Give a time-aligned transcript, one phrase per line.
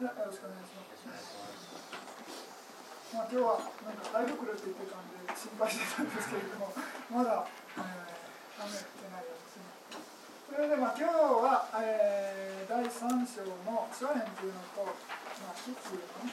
[0.00, 1.04] いや、よろしくお願いします。
[3.12, 6.72] まあ、今日はなんか台風来るって言ってたんで心配してたんですけれども、
[7.12, 9.68] まだ、えー、雨降ってないようですね。
[10.48, 11.12] それでまあ今日
[11.44, 16.32] は、えー、第3章の諸編というのと、まあ、筆っていうのを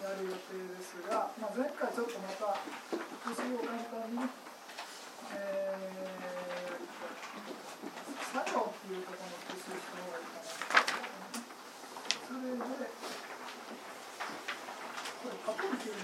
[0.00, 2.56] やる予定ですが、まあ、前回ちょっとまた
[3.28, 4.24] 復習を簡単に、
[5.36, 10.72] えー、作業っていうところの復習した方がいいかな
[12.32, 13.01] それで、
[15.82, 15.94] はいい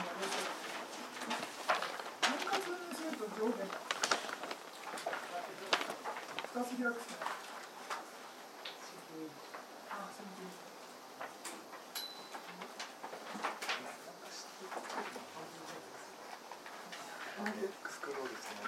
[2.59, 3.71] 分割にすくしかない。
[6.57, 7.03] あ、すみません。
[17.89, 18.59] スクロールですね。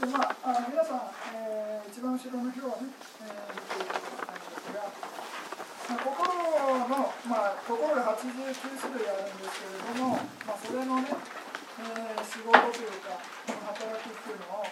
[0.00, 2.92] でまあ、あ皆さん、えー一番後ろの表はね、
[3.24, 13.16] えー見ていただきたいんですが、まあ、心の、まあ、心が89種類あるんですけれども、まあ、それのね、えー仕事というか、
[13.48, 14.68] その働きっていうのを、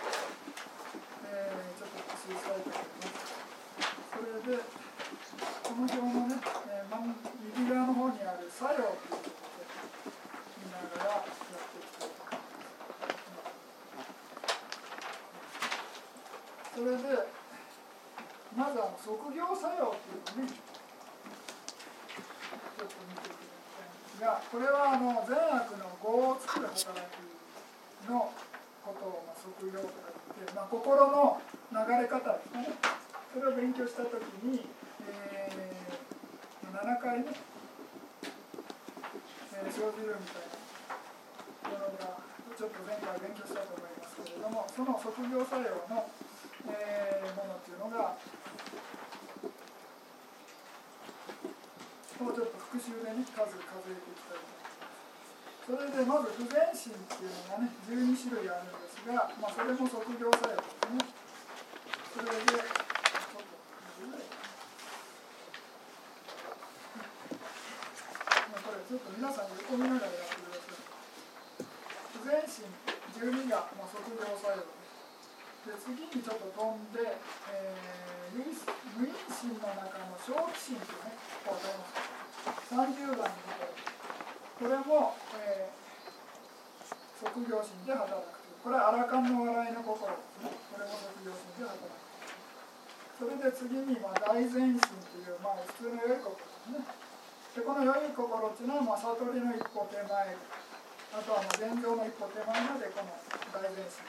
[1.33, 3.41] えーちょっと復習したいと思います。
[4.13, 7.17] それで、この表のね、えー真ん
[7.57, 9.65] 右側の方にある作用ということで、
[10.61, 12.37] 見ながらやっていきたいと思います。
[16.77, 17.25] それで、
[18.53, 20.53] まずあの職業作用っていうのをね、
[22.77, 27.25] ちょっと見ていただきたいんですが、これはあの善悪の業を作る働き
[28.13, 28.29] の
[28.85, 31.41] ことを、まあ、職業とか言って、まあ、心の
[31.73, 32.69] 流れ方ですね。
[33.33, 34.69] それを勉強したときに、
[35.09, 37.29] えー、7回ね、
[39.53, 40.49] えー生じるみたい
[41.69, 42.25] なものが、
[42.57, 46.09] ちょっと前回勉強したと思いますけれども、その職業作用の
[46.73, 48.17] えーものっていうのが
[52.17, 55.69] もうちょっと復習でね数数えていきたいと思います。
[55.69, 61.13] それでまず不全心っていうのがね12種類あるんですが、まあ、それも職業作用ですね。
[62.17, 63.57] それでちょっと
[68.57, 70.81] まあこれちょっと皆さん横見ながらやってください
[72.17, 72.65] 不全心
[73.21, 77.19] 12が、まあ、職業作用ですで次にちょっと飛んで、
[77.51, 78.55] えー、無因
[78.97, 79.13] 無因
[79.57, 81.17] 心の中の小気心というね、
[81.49, 83.73] こう分かります30番に出てる
[84.53, 92.05] これも、えー、職業心で働くこれはアラカンの笑いの心ですねこれも職業心で働く
[93.17, 96.85] それで次に、まあ、大善心という、まあ、普通の良い心ですね
[97.57, 103.09] でこの良い心っていうのは、まあ、悟りの一歩手前あとはまあ禅情の一歩手前までこの
[103.57, 104.05] 大善心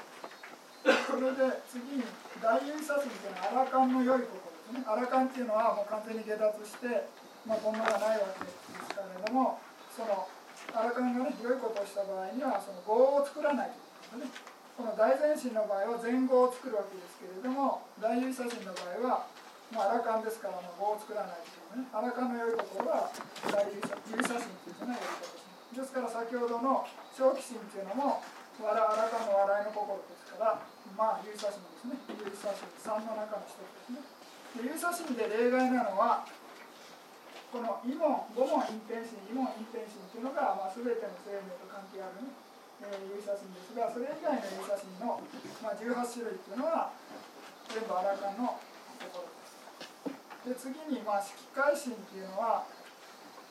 [1.07, 2.03] それで次に
[2.43, 4.46] 大優左心というのはアラカンの良い心。
[4.85, 7.07] アラカンっていうのはもう完全に下脱して、
[7.47, 9.59] まあ、こんながないわけですけれども、
[9.95, 10.27] その
[10.75, 14.57] アラカンがね、良いことをした場合には、その業を作らないということですね。
[14.77, 19.25] この大前進の場合は前業を作るわけですけれども、大優左心の場合は、
[19.73, 21.89] まあ、アラカンですから、まあ、業を作らないというね。
[21.89, 23.09] アラカンの良い心は
[23.49, 25.81] 大優左心というふうなやり方ですね。
[25.81, 26.85] ですから先ほどの
[27.15, 28.21] 小気心っていうのも、
[28.61, 30.61] わらあらかの笑いの心ですから、
[30.93, 31.97] まあ、有差心ですね。
[32.21, 34.16] 有差心、3の中の一つですね。
[34.55, 36.23] で有差心で例外なのは、
[37.51, 42.31] この異門、五門隠蔽心、異門隠蔽心というのが、まあ、全ての生命と関係あるね、
[42.83, 45.23] えー、有差心ですが、それ以外の有差心の、
[45.63, 46.91] まあ、18種類というのは、
[47.71, 48.59] 全部あらかの
[48.99, 49.25] 心
[50.53, 50.69] です。
[50.69, 52.67] で、次に、まあ、色界心というのは、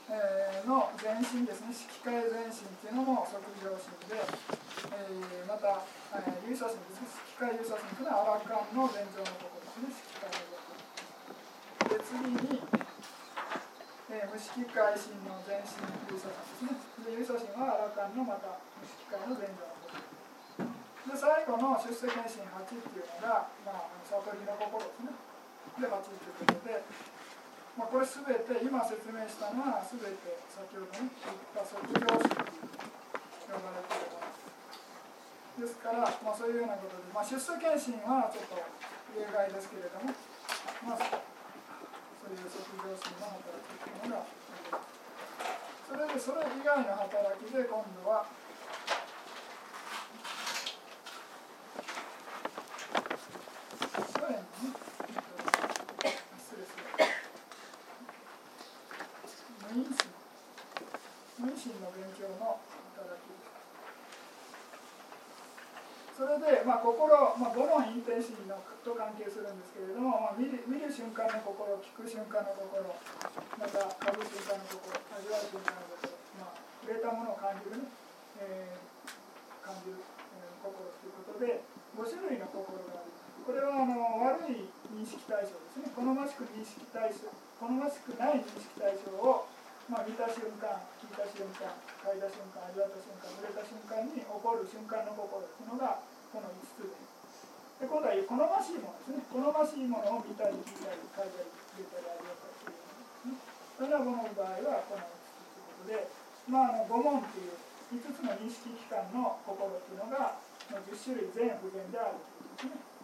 [0.06, 5.82] えーの全身ですね、色界全身っていうのも即業心で、えーまた、
[6.14, 10.05] えー、有差心ですね、色界有差心というのはアラカンの前情のところですね、色。
[12.06, 12.62] 次に、
[14.14, 17.02] えー、無色界心の全身有差心ですね。
[17.02, 20.70] で、有差心はアラカンのまた無色界の前情のころ。
[21.10, 25.10] で、最後の出世検心8っていうのが、まあ、悟りの心ですね。
[25.82, 26.86] で、8ということで、
[27.74, 34.32] まあ、これすべて今説明したのはすべて先ほどね言った卒業式と呼ばれているもの
[35.60, 38.56] ですから、まあ、そういうようなことで、まあ、出世検診はちょっと
[39.12, 40.08] 例外ですけれども、
[40.88, 41.35] まあ、
[42.26, 44.10] という卒業式の働きという。
[44.10, 44.26] のが
[45.86, 48.26] それでそれ以外の働きで今度は、
[66.36, 67.08] それで、まあ、心、
[67.40, 72.84] まあ、五論インテンシーのと関係するんですけれども、まあ、見る見る瞬間の心聞く瞬間の心
[73.56, 77.88] また嗅ぐ瞬間の心味わう瞬間の心、まあ、触れたものを感じるね、
[78.36, 81.64] えー、感じる、えー、心ということで
[81.96, 83.16] 5種類の心がある。
[83.16, 83.96] これはあの
[84.28, 85.88] 悪い認識対象ですね。
[85.96, 89.48] 好ましく認識対象好ましくない認識対象を
[89.86, 91.70] まあ、見た瞬間、聞いた瞬間、
[92.02, 96.02] 嗅いだ瞬間、味わった瞬間、触れた瞬間に起こる瞬間の心というのが
[96.36, 96.92] この5つで。
[97.80, 99.24] で今度は好ましいものですね。
[99.32, 103.56] 好ましいものを見たり、聞いたり、嗅いだり、触れたり、味わったりするものですね。
[103.72, 106.12] それらものの場合はこの5つということで、
[106.52, 107.56] まあ、あの5問という
[107.96, 110.36] 5つの認識機関の心というのが
[110.68, 113.00] 10種類全不全であるということ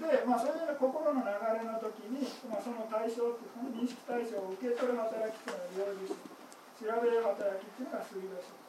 [0.00, 0.24] ですね。
[0.24, 6.36] で、まあ、そういう心の流れの時に、まあ、その対象っていうか、認識対象を受け取る働きっていうのは領受心
[6.76, 8.65] 調べる働きっていうのが推理心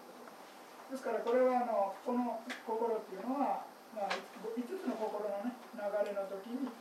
[0.87, 6.71] ですからこれはあのこの心っていうのは、まあ、5つの心の、ね、流れの時に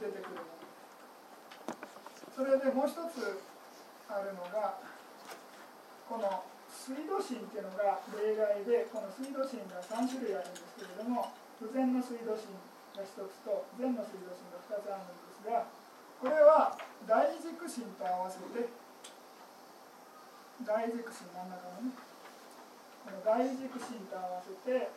[0.00, 0.60] 出てくるもの。
[2.32, 3.36] それでもう一つ
[4.08, 4.80] あるのが
[6.08, 6.42] この
[6.72, 11.28] 水道心っていうのが例外でこの水道心が3種類あるんですけれども
[11.60, 12.56] 不全の水道心
[12.96, 15.68] が1つと善の水道心が2つあるんですが
[16.18, 16.72] これは
[17.04, 18.72] 大軸心と合わせて
[20.64, 22.09] 大軸心真ん中のね
[23.04, 24.90] この大軸心と合わせて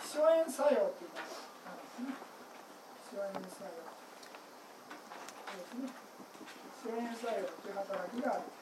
[0.00, 1.28] 基礎炎作用っていうのが
[1.68, 2.14] あるんですね
[3.04, 3.84] 基礎炎作用
[5.54, 8.54] ですね基礎炎作用という働きがある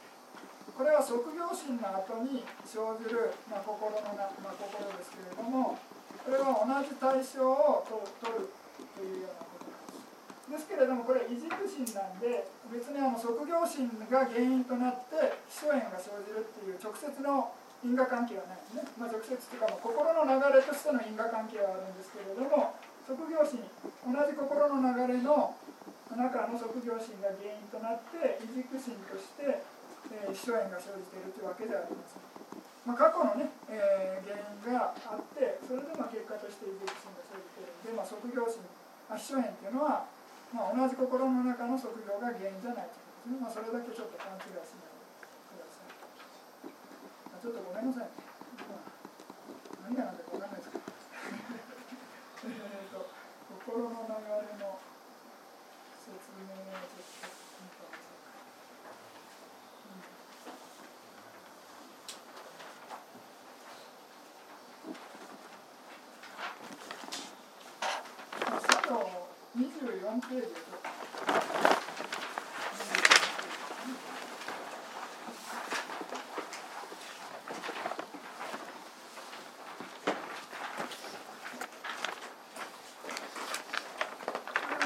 [0.72, 5.76] これは即業心の後に生じる、まあ、心のな、まあ、心ですけれども
[6.22, 7.84] これは同じ対象を
[8.22, 8.48] 取る
[8.94, 10.54] というようなことです。
[10.54, 17.50] ですけれどもこれは異軸心なんで別にあの職業心が原因となって基礎炎が生じるっていう直接の
[17.82, 23.66] 因果関係はないですね、まあ、直接というか心の流れとしての因果関係はあるんですけれども職業心
[24.06, 25.58] 同じ心の流れの
[26.14, 29.64] 中の職業心が原因となって異軸心として、
[30.14, 32.22] えー、基礎炎が生じているというわけではありません。
[32.82, 37.72] まあ、過去のね、えー、原因があってそれでまあ結果として異軸心が生じている。
[37.82, 38.62] ので、まあ、職業心
[39.12, 40.06] 基礎炎っていうのは、
[40.52, 44.91] まあ、同じ心の中の職業が原因じゃないということですね、まあ、それだけちょっと勘違いし、まあ、
[47.42, 47.86] ちょっとごめん。
[47.86, 48.08] なさい、
[49.82, 50.84] 何が何だか分かんないですけど。
[52.44, 53.10] えっと
[53.66, 53.98] 心の流れ
[54.62, 54.78] の
[55.98, 56.62] 説明を
[68.46, 68.94] ちょっと
[69.58, 69.66] 24
[70.28, 70.46] ページ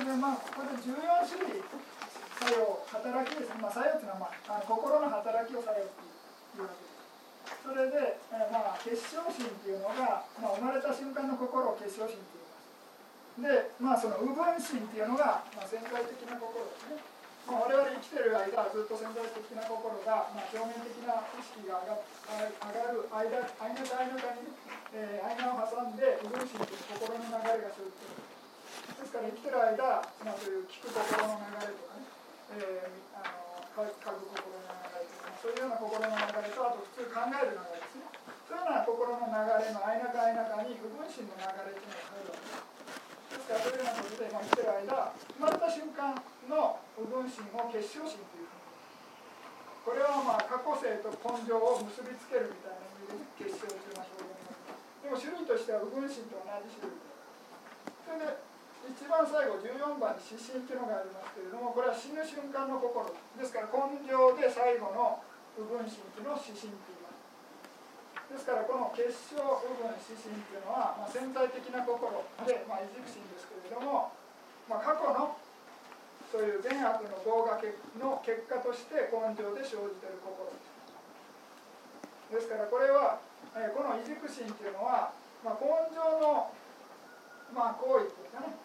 [0.06, 0.96] でまあ、ここで14
[1.28, 1.62] 種類
[2.40, 5.92] 作用、働きですね、まあ、作用というのは、まあ、あの心の働きを作用と
[6.56, 7.58] いうわけです。
[7.66, 12.46] それで、えー、まあ、結晶心というのが、まあ、生まれた瞬間の心を結晶心という
[13.36, 17.02] で、まあ、その右分心っていうのが、まあ、潜在的な心ですね。
[17.44, 24.08] まあ、我々生きてる間、ずっと潜在的な心が、まあ、表面的な意識が上がる間、間と間
[24.40, 24.50] に、
[24.96, 28.24] えー、間を挟んで、右分心という心の流れが生じている。
[28.96, 32.08] ですから生きてる間、まあ、そういう聞く心の流れとかね、
[32.56, 33.36] えー、あ
[33.76, 37.85] の嗅ぐ心の流れとか、そういうような心の流れと、あと普通考える流れ。
[38.46, 42.76] そういうような心の流れの間か間かに、右分心の流れというのが入るわけです。
[43.26, 46.14] ですからそういうようなことで、まあ、生きてる間生まれた瞬間
[46.46, 48.66] の右分心を結晶心というふうに
[49.86, 54.36] これはまあ過去性と根性を結びつけるみたいな意味で、結晶というような表現
[55.02, 56.98] でも種類としては右分心と同じ種類
[58.02, 58.46] それで
[58.86, 65.22] 一番最後14番に指針というのがありますけれどもこれは死ぬ瞬間の心ですから根性で最後の
[65.58, 66.95] 右分心というのを指針という
[68.26, 72.10] ですからこの結晶部分指針っていうのは、まあ、潜在的な心
[72.42, 74.10] で、まあ、異軸心ですけれども、
[74.66, 75.38] まあ、過去の
[76.30, 77.54] そういう善悪の動画
[78.02, 80.50] の結果として根性で生じている心。
[82.26, 83.22] ですからこれは、
[83.54, 85.14] えー、この異軸心っていうのは、
[85.46, 86.50] まあ、根性の、
[87.54, 88.58] まあ、行為っていうかね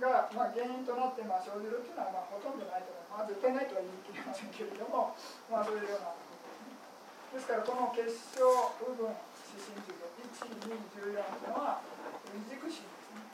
[0.00, 5.14] が、まあ、原因となってまあ生じるっていうのはまあほとんどないと思います、まあ、絶対ないとは言い切れませんけれども、
[5.50, 6.14] まあ、そういうような
[7.34, 8.46] ですからこの結晶
[8.78, 11.18] 部分指針という1、2、14という
[11.50, 11.82] のは
[12.30, 13.26] 二軸心ですね。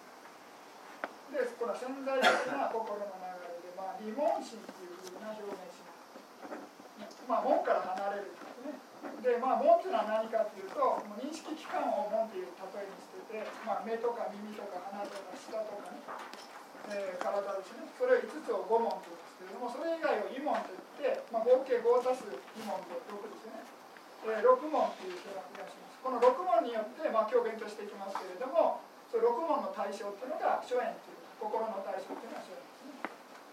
[1.37, 7.21] で、これは潜在的な心の流れで、まあ、疑問心というふうな表現します。
[7.29, 8.73] まあ、門から離れるんですね。
[9.21, 16.01] で、まあ、門というのは何かというと、もう認識機関を門という例えにしてて、まあ、目とか耳とか鼻とか舌とかね、
[16.89, 22.27] えー、体ですねそれを5つを5問と言うんですけれどもそれ以外を異問といって、まあ、合計5足す
[22.57, 23.60] 異問で6ですね、
[24.29, 33.01] えー、6問という表がしますこの6問によって、まあ、今日勉強していきますけれどもその6問の対象っていうのが諸縁という心の対象っていうのは諸縁ですね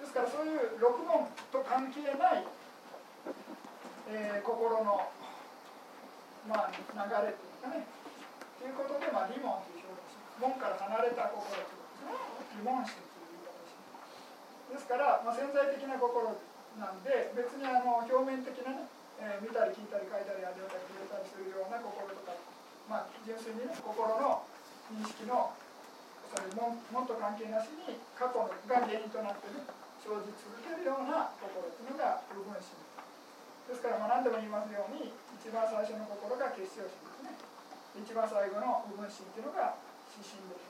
[0.02, 2.46] ですからそういう6問と関係ない、
[4.12, 5.12] えー、心の
[6.48, 6.80] まあ、流
[7.28, 7.84] れというかね、
[8.56, 10.40] ということで、まあ、リモンという表現します。
[10.40, 12.16] 門から離れた心ということですね。
[12.56, 14.72] リモン心という言い方をします。
[14.72, 16.40] ですから、まあ、潜在的な心
[16.80, 22.38] なんで、別にあの表面的なね、えー、見たり聞いたり書いたりあげたり触れたりするような心とか、
[22.86, 24.46] まあ、純粋にね、心の
[24.94, 25.52] 認識の
[26.28, 29.64] それももっと関係なしに過去のが原因となってね
[30.04, 32.78] 生じ続けるような心というのが部分心
[33.68, 37.58] ですから、まあ、何でも言いますように一番最初の心が結晶心ですね。
[37.98, 39.80] 一番最後の部分心というのが
[40.14, 40.70] 指針です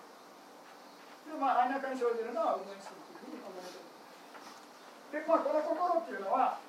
[1.27, 3.84] でまあ相中に生じるのは部分心というふうに覚えて
[5.18, 6.62] いるでまあこの心っていうのは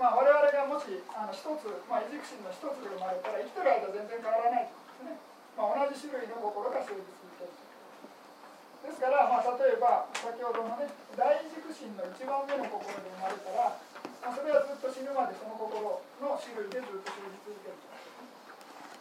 [0.00, 5.20] まあ我々がもしあの一つ、まあ、異軸心の一つで生まれたら生きてる間全然変わらないとですね、
[5.60, 10.88] まあ、同じ種類の心が生じ続けるですから、まあ、例えば先ほどのね
[11.20, 13.76] 大軸心の一番目の心で生まれたら
[14.24, 17.88] まあ、それはずっと死ぬまでその心の種類でずっと生じ続けると。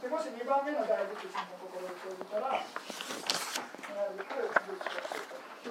[0.04, 2.64] でもし2番目の大軸心の心で生じたら同
[4.16, 4.36] じく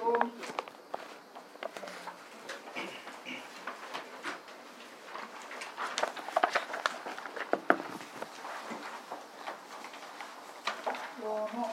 [0.05, 0.69] 表見て。
[11.29, 11.65] の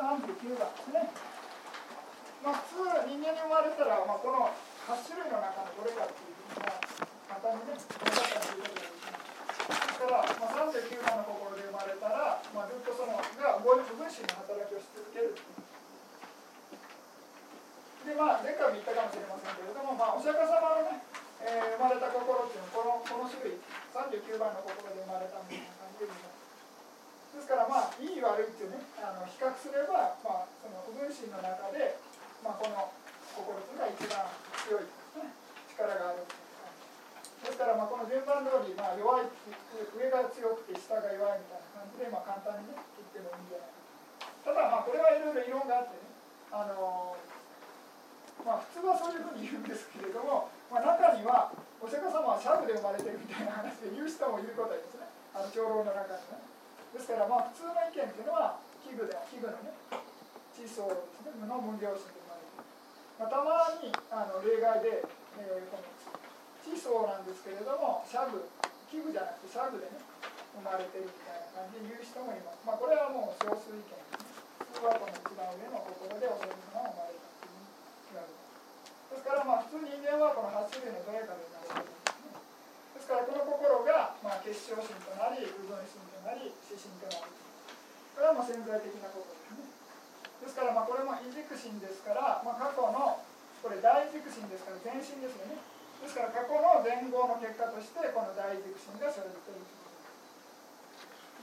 [0.00, 1.10] 39番ですね。
[2.40, 4.48] まあ、普通人間に生まれたら、まあ、この
[4.88, 6.80] 8種類の中のどれかっていうふうに、まあ、
[7.28, 9.12] 簡単にね、分かったということですね。
[10.00, 15.36] だから、まあ、39番の心で生まれたら、まあ、ずっとそのが合理部分子の働きをし続ける。
[18.00, 21.04] で、まあ、前回も言ったかもしれませんけれども、まあ、お釈迦様のね、
[21.44, 23.60] えー、生まれた心っていうのはこのこの種類、
[23.92, 26.30] 39番の心で生まれたみたいな感じで
[27.30, 31.94] ですから、まあ、いい悪いっていうね、あの比較すれば、まあ、その部分子の中で、
[32.42, 32.90] まあ、この
[33.38, 34.24] 心というのが一番
[34.64, 34.88] 強い、
[35.20, 35.28] ね、
[35.76, 46.08] 力があるですからまあこの順番通りまあ弱い上が強くて下が弱いみたいな感じでまあ簡単にね言ってもいいんじゃないかただまあこれはいろいろ異論があってね
[46.48, 47.12] あの
[48.40, 55.04] まあ普通はそういうふうに言うんですけれども、まあ、中にはお釈迦様はシャブで生まれてるみたいな話で言う人もいることですね
[55.36, 56.40] あの長老の中にね
[56.92, 59.76] ですからまあ普通の意見っていうのは器具で器具のね
[60.56, 62.19] 地層ですね無の分量心
[63.20, 65.04] まあ、たまにあの例外で、
[65.36, 65.84] えー、この
[66.64, 68.48] 地層なんですけれどもシャグ
[68.88, 70.00] 器具じゃなくてシャグでね
[70.56, 74.24] 生まれてるみたいな感じで言う人もいます、まあ、これはもう少数意見です。
[74.24, 74.40] ね
[74.72, 79.12] 普通はこの一番上の心でお仏様が生まれたっていうふうに言われます。
[79.12, 82.40] ですからま普通人間はこの8種類のどれかで生まれてるんですね
[82.96, 87.36] ですからこの心がまあ結晶心となり部分心となり指針となり
[88.16, 89.69] これはまあ潜在的なことですね。
[90.40, 93.20] ですからまあこれも異軸心ですから、まあ、過去の
[93.60, 95.60] これ大軸心ですから全身ですよね。
[96.00, 99.68] ですから過去の前後の結果としてこの大軸心が生じている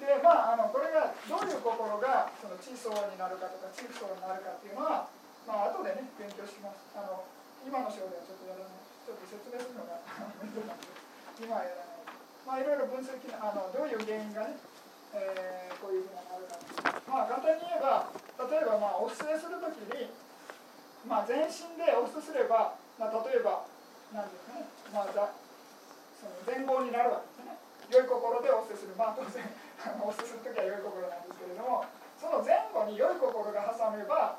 [0.02, 5.10] でまああのこれがどういう心がその地層になるかとか地層になるかっていうのは
[5.46, 6.86] まあ後でね勉強します。
[6.98, 7.26] あの
[7.66, 8.82] 今の章ではちょっとやらない。
[9.06, 9.98] ちょっと説明するのが
[10.42, 10.90] 面倒なんで
[11.40, 11.98] 今はやらない。
[12.46, 14.58] まあいろいろ分析あのどういう原因がね
[15.14, 16.58] えー、こういうふうなのが
[17.08, 18.12] まあ簡単に言えば
[18.48, 20.12] 例えばまあお布施するときに、
[21.08, 23.64] まあ、全身でお布施すれば、まあ、例えば
[24.12, 27.58] 何ですね、まあ、その前後になるわけですね。
[27.88, 28.96] 良い心でお布施する。
[29.00, 29.44] まあ当然
[30.04, 31.86] お布施するときは良い心なんですけれども
[32.20, 34.36] その前後に良い心が挟めば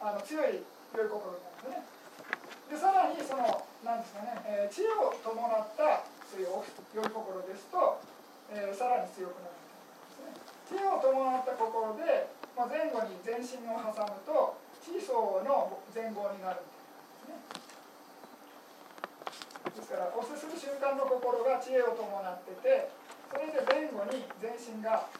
[0.00, 0.64] あの強い
[0.96, 2.00] 良い心になるんですね。
[2.70, 6.48] でさらにその何ですかね、えー、知恵を伴ったそういう
[6.94, 7.98] 良い心ですと、
[8.50, 9.59] えー、さらに強くなる。
[10.70, 17.74] 知恵を伴った心で、まあ、前後に全身を挟むと地層の前後になるみたいなです
[19.66, 19.74] ね。
[19.74, 22.86] ですからお布施する瞬間の心が知恵を伴ってて
[23.26, 25.10] それで前後に全身が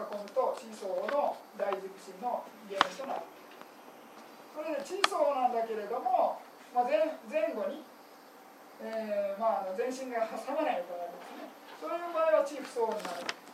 [0.16, 3.28] むと地層の大軸心の原因となる。
[4.56, 6.40] それで地層なんだけれども、
[6.72, 7.84] まあ、前前後に、
[8.80, 11.52] えーまあ、全身が挟まないとなるんですね。
[11.84, 13.45] そういう場合は地不相になる。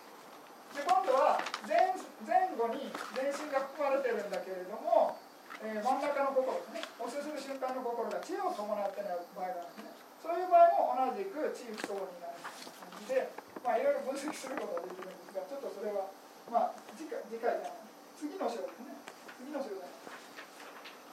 [0.72, 1.36] で今度は
[1.68, 1.92] 前
[2.24, 5.20] 前後に全身が含まれてるんだけれども、
[5.60, 6.82] えー、真ん中の心ですね。
[6.96, 9.92] お布施する瞬間の心が知恵を伴ってない場合があるんですね。
[10.22, 13.28] そういう場合も同じく知不相になる感じで
[13.62, 16.10] まあいろいろ分析することができるんですがちょっとょっとそれは
[16.50, 17.82] まあ次回次回じゃない
[18.18, 18.94] 次の章ですね。
[19.38, 19.94] 次の章じゃない。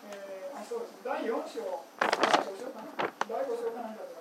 [0.09, 1.85] えー、あそうです第4章。
[1.97, 2.93] 第5章かな。
[3.25, 4.13] 第5章かなんかで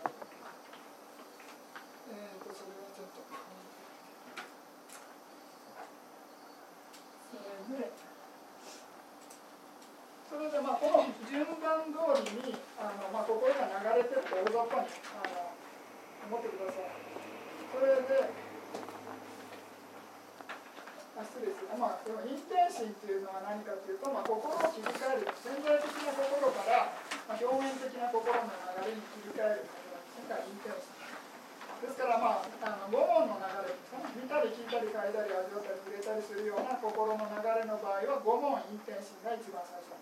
[2.09, 3.21] えっ、ー、とそれはちょっと
[7.59, 7.91] それで
[10.29, 15.57] それでまあこの順番通りにあの、まあ、心が流れてって大雑把にあの
[16.29, 16.93] 思ってください
[17.73, 18.49] それで
[21.19, 26.95] あ失礼ですまあ、このインテンシンっていうのは何かというと、まあ、心を切り替える潜在的な心から、
[27.27, 28.47] まあ、表面的な心の
[28.87, 30.98] 流れに切り替えることがインテンシン。
[31.79, 39.99] ですからまああの5問の流れですかね見たり聞いたり嗅いだり味わったり触れたりするような心の流れの場合は5問インテンシンが一番最初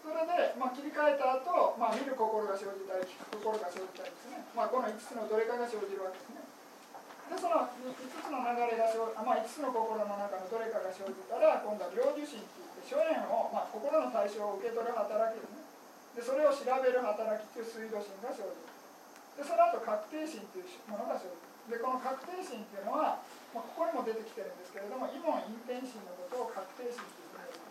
[0.00, 6.40] それで、まあ、切り替えた後、まあ見る心が生じたり聞く心が生じたりですね、まあ、この5つのどれかが生じるわけですね
[7.30, 8.90] でその5つの流れが、
[9.22, 15.59] まあ、5つの心の中のどれかが生じたら今度は領受心っていって諸縁を、まあ、心の対象を受け取る働きですね
[16.14, 18.66] でそれを調べる働きという水道心が生じる。
[19.38, 21.50] でその後確定心というものが生じる。
[21.70, 23.22] でこの確定心っていうのは、
[23.54, 27.70] まあ、ここにも出てきてるんですけれども異門陰天心のことを確定心というふうに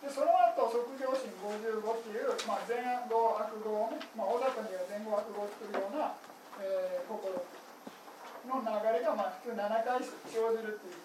[0.00, 6.16] でその後即業心55っていう、まあ、前後悪語をね、まあ、大雑把には前後悪語を作るような、
[6.64, 11.04] えー、心の流れが、まあ、普通7回生じるっていう、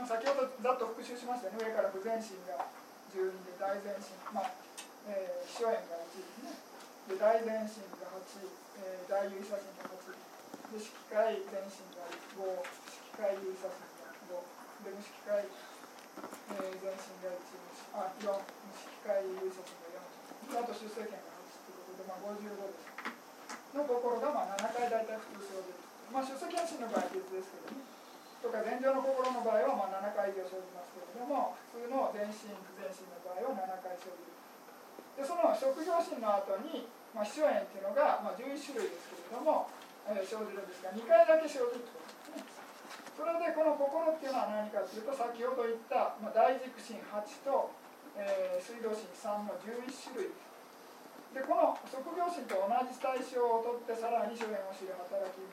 [0.00, 1.60] まあ、先ほどざっと復習しましたね。
[1.60, 2.64] 上から不全心が
[3.12, 4.16] 12で大前心。
[4.32, 4.48] まあ、
[5.08, 6.58] えー、基礎炎が1ですね。
[7.08, 8.44] で大前心が8、
[8.84, 14.36] えー、大有写真が8で色界前心が5色界有写真が5
[14.84, 15.48] で無色界
[16.50, 17.46] えー、全身が1
[17.94, 20.02] あ4機械優先が
[20.50, 22.90] 4あと修正権が8ということで、まあ、55です。
[23.70, 25.78] の心がまあ7回大体普通生じる
[26.10, 27.86] まあ出席安心の場合は別ですけどね。
[28.42, 34.39] とか前上の心の場合はまあ7回以上生じますけれども普通の全身不全身の場合は7回生じる。
[35.20, 39.68] でその職業心の後に、まあ、秘書炎っていうのが、まあ、11種類ですけれども、
[40.08, 42.60] えー、生じるんですが2回だけ生じるってことですね。
[43.20, 47.68] それでこの心っていうのは何かというと先ほど言った、まあ、大軸心8と、
[48.16, 50.32] えー、水道心3の11種類
[51.36, 55.52] でこの職業心と同じ対象をとってさらに諸縁を知る働きみ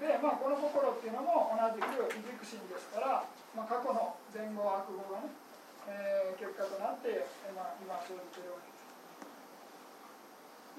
[0.00, 5.43] たいなで、まあ、この心っていうのも同じく異軸心ですから、まあ、過去の前後悪語がね、
[5.88, 8.70] えー、結果となって、まあ、今生じてるわけ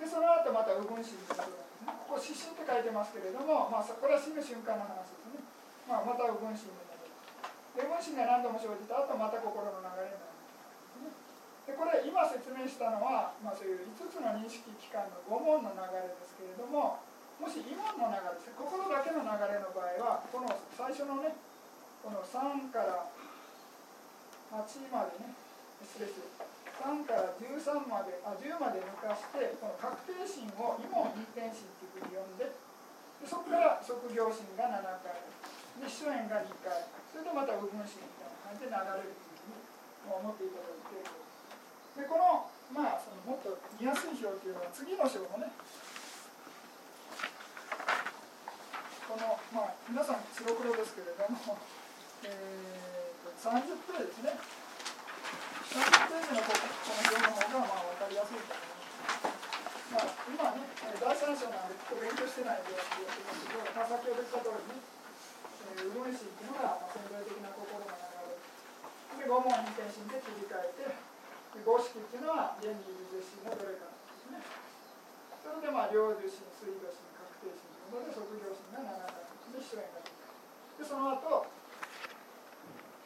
[0.01, 5.45] ですでその後また右分心ということなんですねここ指針って書いてますけれども、まあ、これは死ぬ瞬間の話ですね
[5.85, 7.05] まあ、また右分心になる。
[7.77, 10.33] で分心が何度も生じた後また心の流れになる。
[11.65, 17.01] でこれ今説明したのは、まあ、そういう5つの認識機関の5問の流れですけれども
[17.41, 21.33] もし異問の流れですね心だけの流れの場合はこの最初のね
[22.05, 23.09] この3から
[24.51, 25.33] 8までね。
[25.81, 26.19] 失礼す。
[26.19, 26.35] る
[26.75, 35.15] 3から13まであ10まで抜かしてこの確定心を異問陰転心っていうふうに呼んででそこから職業心が7回。
[35.81, 36.87] で主演が2回。
[37.11, 41.25] それでまた右分子みたいな感じで流れるというふうに思っていただいて。
[41.95, 45.47] でこのまあそのもっと見やすい表っていうのは次の章のね。
[49.07, 51.57] このまあ皆さん白黒ですけれども、
[52.23, 53.04] えー、
[53.39, 54.37] 30ページですね
[55.75, 59.35] 30ページのここの表の方がまあ分かりやすいと思います。
[59.85, 60.65] まあ、今ね、
[60.97, 68.35] 第3章なんで、ここ勉強してないんでやってますけど、まあ、先ほど言った通りね、えー、うどん石っていうのが、まあ、潜在的な心の流れ
[69.19, 70.95] で五問に転身で切り替えて
[71.55, 74.37] で五式っていうのは原理二十心のどれかですね
[75.41, 81.47] それでまあ領受心水道心確定心ということで卒業心が7回で主演がでその後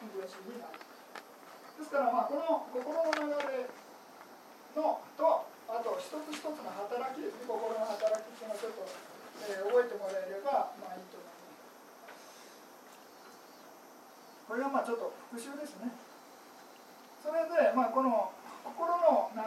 [0.08, 3.68] 分心になるですからまあこの心の流れ
[4.76, 8.84] のとあと一つ一つの働きですね心の働きっていうのをちょっと、
[9.48, 11.40] えー、覚えてもらえればまあいいと思います
[14.50, 15.94] これはまあちょっと復習ですね。
[17.22, 18.32] それでまあこの
[18.66, 19.38] 心の流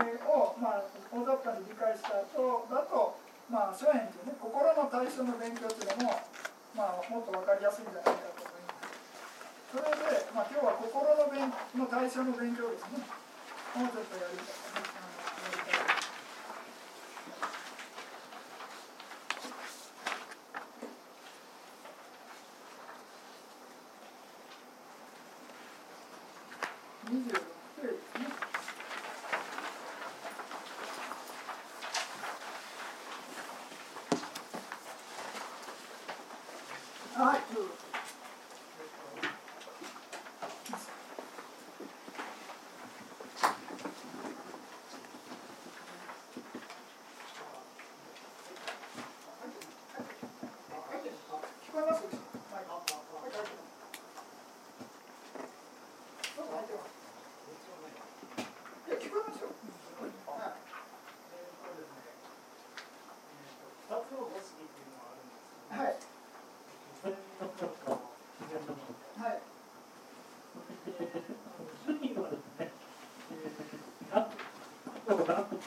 [0.00, 3.20] れをまあ大雑把に理解した後だと
[3.52, 6.24] まあ諸縁というね心の対象の勉強というのも
[6.72, 8.39] まあもっと分かりやすいんじゃないかと。
[9.70, 9.88] それで、
[10.34, 11.46] まあ、今日は心の勉
[11.78, 13.06] の対象の勉強ですね。
[13.76, 14.46] もうちょっとやりたい
[27.10, 27.39] はい。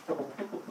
[0.07, 0.62] どうも。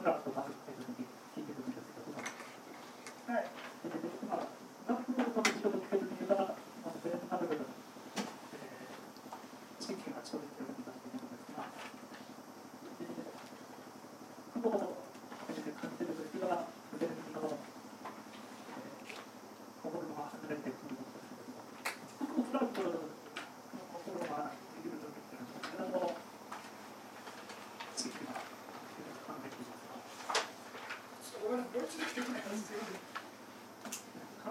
[31.83, 31.91] 簡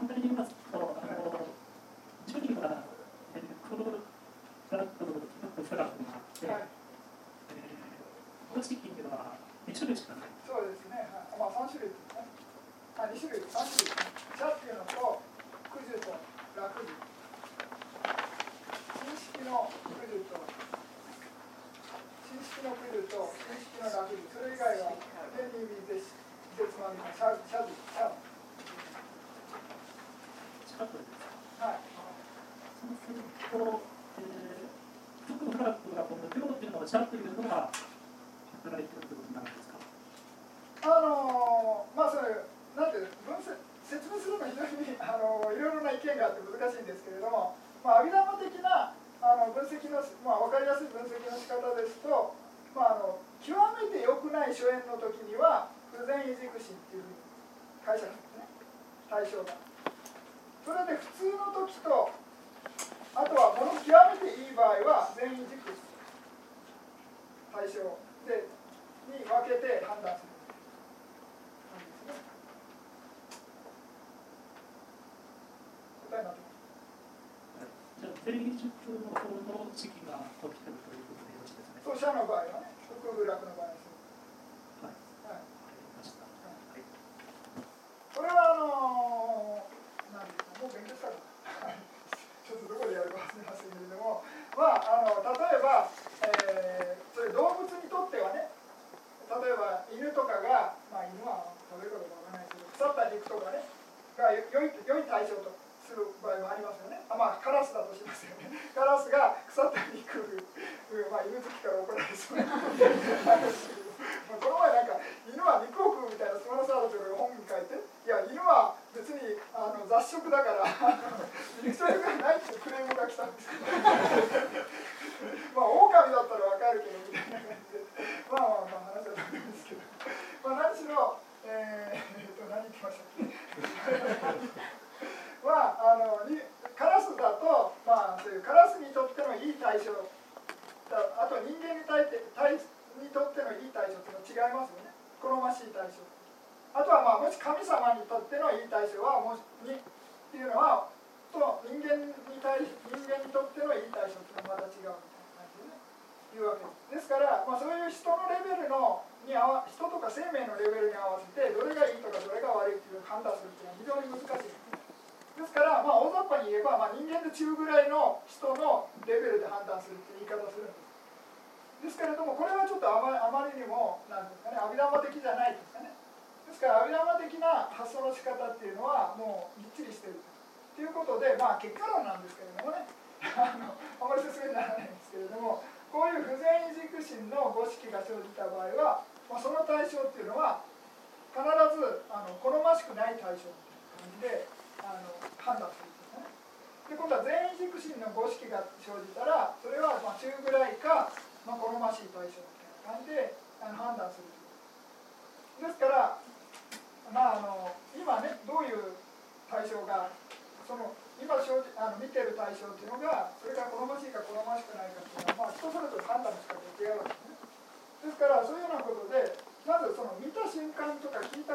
[0.05, 1.49] 単に言いますと、あの、
[2.29, 2.85] 順位が、
[3.33, 3.85] えー、クル
[4.69, 5.17] フラット、フ
[5.65, 5.93] ラットがあっ
[6.37, 6.69] て、はい、
[7.57, 10.33] えー、公式金では2種類しかない。
[10.45, 12.29] そうですね、はい、まあ三種類ですね。
[13.01, 13.97] あ、二種類、三種類。
[14.37, 15.25] 茶っていうのと、
[15.73, 16.13] 九十と
[16.53, 16.93] 楽寿。
[19.01, 20.37] 新式の九十と。
[22.29, 25.01] 新式の九十と、新式の楽寿、それ以外は、
[25.33, 28.13] 天に水で、絶まみの茶、茶寿、茶。
[30.69, 31.17] 近くです。
[31.57, 31.81] はい。
[32.77, 33.81] そうすると、
[34.21, 36.29] えー、特フラットがこの
[36.93, 37.22] 量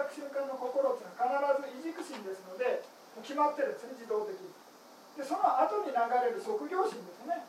[0.08, 2.80] とか聞いた瞬間の心っていうのは必ず異軸心ですので
[3.20, 4.48] 決まってるんですね自動的に。
[5.18, 7.42] でその後に流れる即業心ですね。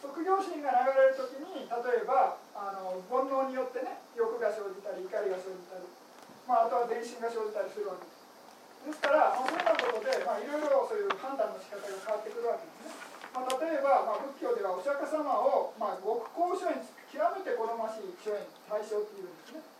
[0.00, 5.86] 即業心が流れる時に例えばあの煩悩によってね欲が生じたり怒りが生じたり、
[6.48, 8.22] まあ、あとは全身が生じたりするわけです。
[8.82, 12.98] ですから、まあ、そんなことで、まあ、いろいろそういう判断の仕方が変わってくるわけですね、
[13.30, 19.71] まあ、例えば、まあ、仏教ではお釈迦様を、まあ、極高所縁極めて好ましい所縁対象っていうんですね。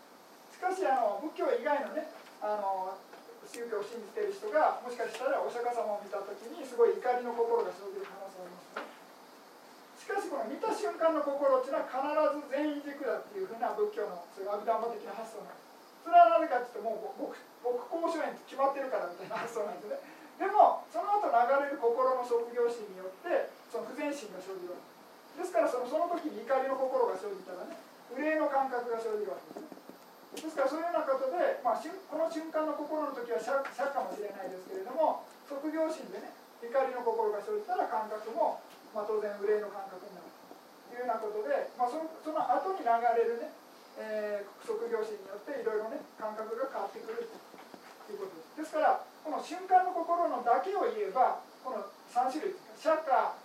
[0.63, 2.07] かしあの仏教以外のね
[2.39, 2.95] あの
[3.43, 9.03] 宗教を信じている人がもしかしたらお釈迦様を見た時にすごい怒りの心が生じる可能性がありますね。
[9.99, 12.03] しかしこの見た瞬間の心っていうのは必
[12.43, 16.07] ず全員軸だっていうふうな仏教のそういう阿弥陀的な発想なんです。
[16.07, 19.99] それはなぜかっていうともう僕僕公書園って決まってるからみたいな発想なんですね。
[20.39, 24.83] でもその後流れる心の卒業心によってその不全心が生じるわ
[25.39, 27.79] けですからそのその時に怒りの心が生じたらね
[28.11, 29.72] 憂いの感覚が生じるわけですね。
[30.33, 36.33] ですからそういうようなことで、まあ、この瞬間の心の時は釈かもしれないですけれども卒業心でね
[36.65, 38.65] 怒りの心が生じたら感覚も、
[38.97, 40.33] まあ、当然憂いの感覚になる
[40.89, 43.53] というようなことで、まあ、そのその後に流れるね、
[44.01, 47.29] えー、卒業心によっていろいろね感覚が変わってくる
[48.09, 48.73] ということです。
[48.73, 53.37] ですからこの瞬間の心のだけを言えばこの3種類釈迦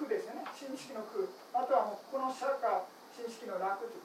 [0.00, 0.42] 苦ですよね。
[0.56, 1.28] 新式の苦。
[1.52, 2.82] あとはもうこの釈迦
[3.12, 4.03] 新式の楽という。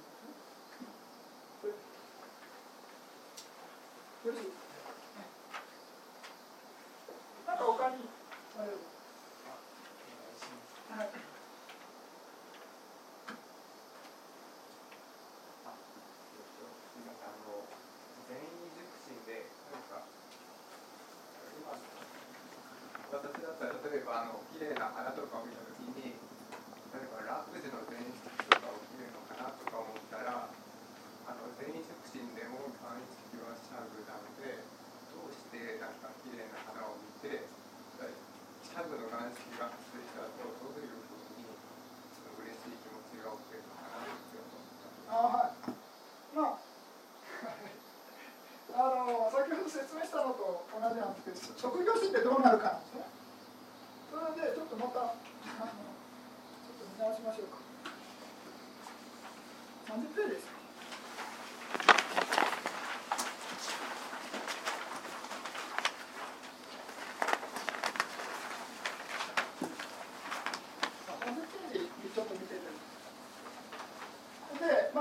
[4.25, 4.49] よろしい
[7.47, 7.63] なんか？
[7.63, 7.95] 他に
[8.57, 8.67] はい。
[23.09, 26.13] 私だったら例えばあの綺麗な花とかを見た時に
[26.93, 34.61] 例えばラップジの前室とかをきれいのかなとか思ったらあの全員促進でも単一はシャグなので
[35.09, 37.49] どうしてなんか綺麗な花を見て
[38.61, 41.49] シャグの眼識が発生した後どういうふうに
[42.45, 44.69] 嬉しい気持ちが起きるのかなって思っ
[45.09, 45.73] たあはい
[46.37, 46.69] まあ
[48.69, 53.01] あの先ほど説明したのと同じなんですけど職業診ってどうなるかなんですね
[54.13, 57.57] それでちょっとまたあのちょっと見直しましょうか
[59.89, 60.59] 30ページです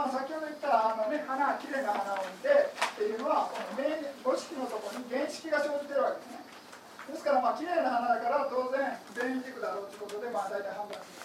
[0.09, 3.68] 先ほど言ったあの、ね、花きれいな花を見てっていうのはこの
[4.29, 6.44] 五色のところに原色が生じてるわけですね
[7.09, 11.16] ですからまあ綺麗な花だから当然全員軸だろうということでまあ大体判断す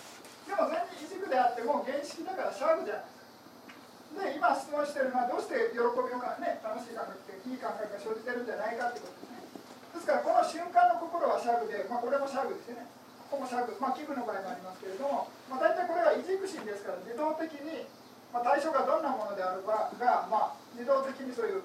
[0.48, 9.43] るでも全員軸であっても原色だからシャーグじゃないですかで今質問してるのはどうして喜びのかね楽しい感覚っていい感覚が生じてるんじゃないかってことですね
[9.91, 12.88] ですからこの瞬間の心はシャグで、まあ、これもシャグですよね
[13.28, 17.89] ここもシャグ、まあ、器具の場合もありますけれども、まあ、大体これは異軸心ですから自動的に
[18.34, 21.62] まあ、対象がどんなものであるかが、まあ、自動的にそういう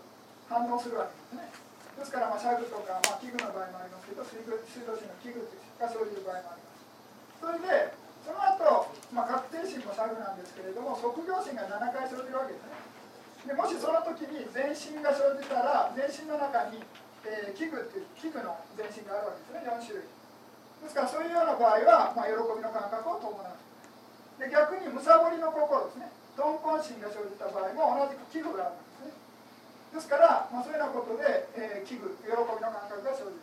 [0.52, 1.48] 反応するわけですね。
[1.96, 5.48] ですから、まあ、シャグとか、まあ、器具の場合もありますけど、水道水道紙の器具
[5.80, 6.84] が生じる場合もあります。
[7.40, 13.48] それで、その後、まあ、確定心もシャグなんですけれども、即業心が7回生じるわけですね。
[13.48, 16.84] でもしその時に全身が生じたら、全身の中に、
[17.24, 20.04] えー、器具っていう器具の全身があるわけですね、4種類。
[20.84, 23.56] ですから、そういうような場合は、まあ、喜びの感覚を伴う。
[24.36, 26.12] で逆にむさぼりの心ですね。
[26.38, 33.42] 鈍根心が生じた場合も同じく器具があるんですねですから、まあ、そういうようなことで、えー、器具喜びの感覚が生じる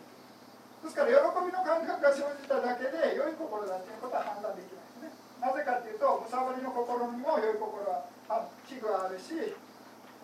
[0.80, 9.52] ですから喜びの感覚が生じただけで良い心だということは判断できないですねなぜかというとむさぼりの心にも良い心はあ器具があるし、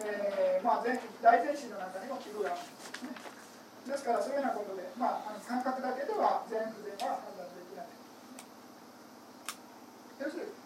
[0.00, 0.96] えーまあ、大
[1.44, 3.12] 全身の中にも器具があるんですね
[3.84, 7.90] ですからそういうようなことで、まあ、あの感覚だけでは全不全は判断できない
[10.24, 10.62] よろしいですか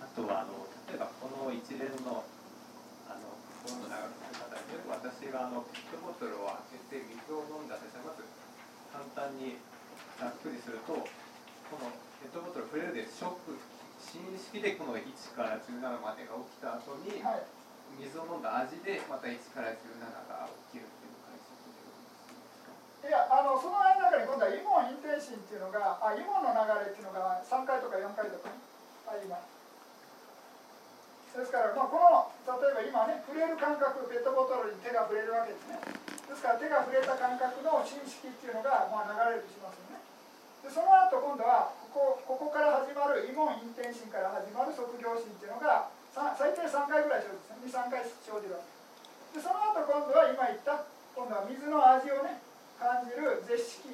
[0.00, 2.24] あとはあの例えばこの一連の
[3.04, 3.36] あの
[3.68, 8.24] 本の長く方で私があのペットボトルを開けて水を飲んだとしてまず
[8.88, 9.60] 簡単に
[10.16, 11.92] ざっくりするとこの
[12.24, 13.60] ペットボトル触れるでショック
[14.00, 15.04] 新式でこの1
[15.36, 17.20] から17までが起きた後に、
[17.96, 28.56] 水を飲んだ味でまた1から17が起きるっていう解釈でいやあのその間に今度はイモンインテンシンっていうのがあイモンの流れっていうのが3回とか4回とか、ね、
[29.08, 29.36] あ今。
[31.36, 35.76] ですから、まあ、この例えば今ね触れる感覚ペットボトルに手が触れるわけですね。
[36.26, 40.00] ですから手が触れた感覚の認識っていうのが、まあ、流れるとしますよね。
[40.64, 47.84] でその後今度はここここから始まるイモンインテンシンから始まる卒業心っていうのが最低3回ぐらい生じるんですね。
[47.84, 49.36] 23回生じるわけ。
[49.36, 52.40] でその後今度は今言った今度は水の味をね
[52.80, 53.92] 感じる絶式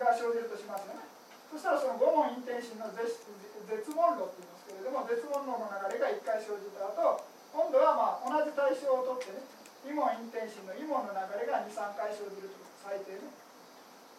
[0.00, 1.04] が生じるとしますよね。
[1.52, 3.20] そしたらその五問陰天心の絶
[3.68, 4.57] 絶問論っています。
[4.57, 9.42] けれども絶問論の流れが1回生じた後今度はまあ同じ対象をとってね
[9.82, 13.26] 異問陰天心の異問の流れが23回生じると最低ね。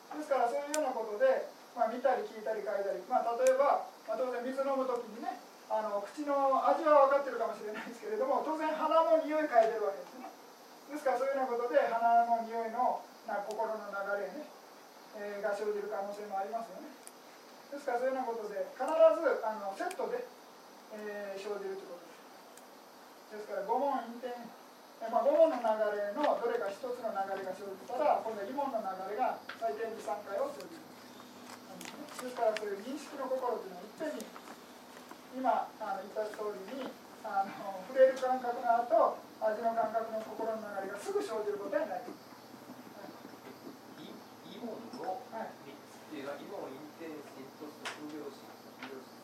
[0.10, 5.38] ですからそういうようなことで、まあ、見たり聞いたり書いたり、まあ、例えば、まあ、当然水飲む時にね
[5.70, 10.26] あの口の味は分かってるかもしれないですけれども当然鼻も匂い嗅いでるわけですね。
[10.90, 14.50] ですからそういうようなことで鼻の匂いのな心の流れね、
[15.22, 16.90] えー、が生じる可能性もありますよね。
[17.70, 20.26] ですからそういうようなことで必ずあのセットで、
[20.96, 22.08] えー、生じるということ
[23.36, 24.60] ですですから五問陰天
[25.00, 25.64] えまあ、5問の流
[25.96, 30.84] れのどれか一つの流れが生じたら今度は2問の流れが最低2、3回を生じる
[32.20, 34.28] ですからそういう認識の心というのはいっぺんに
[35.40, 36.92] 今あの言った通りに
[37.24, 42.28] あの触れる感覚の後味の感覚の心の流れがすぐ生じることになります。
[44.52, 49.16] イモンの3つっていうのは、イモン、インテンシンと卒業式、卒業式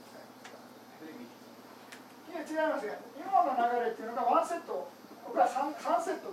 [0.95, 2.96] それ見いや違いますよ。
[3.20, 4.88] 今の流れっていうのがワンセット、
[5.28, 6.32] 僕は 3, 3セット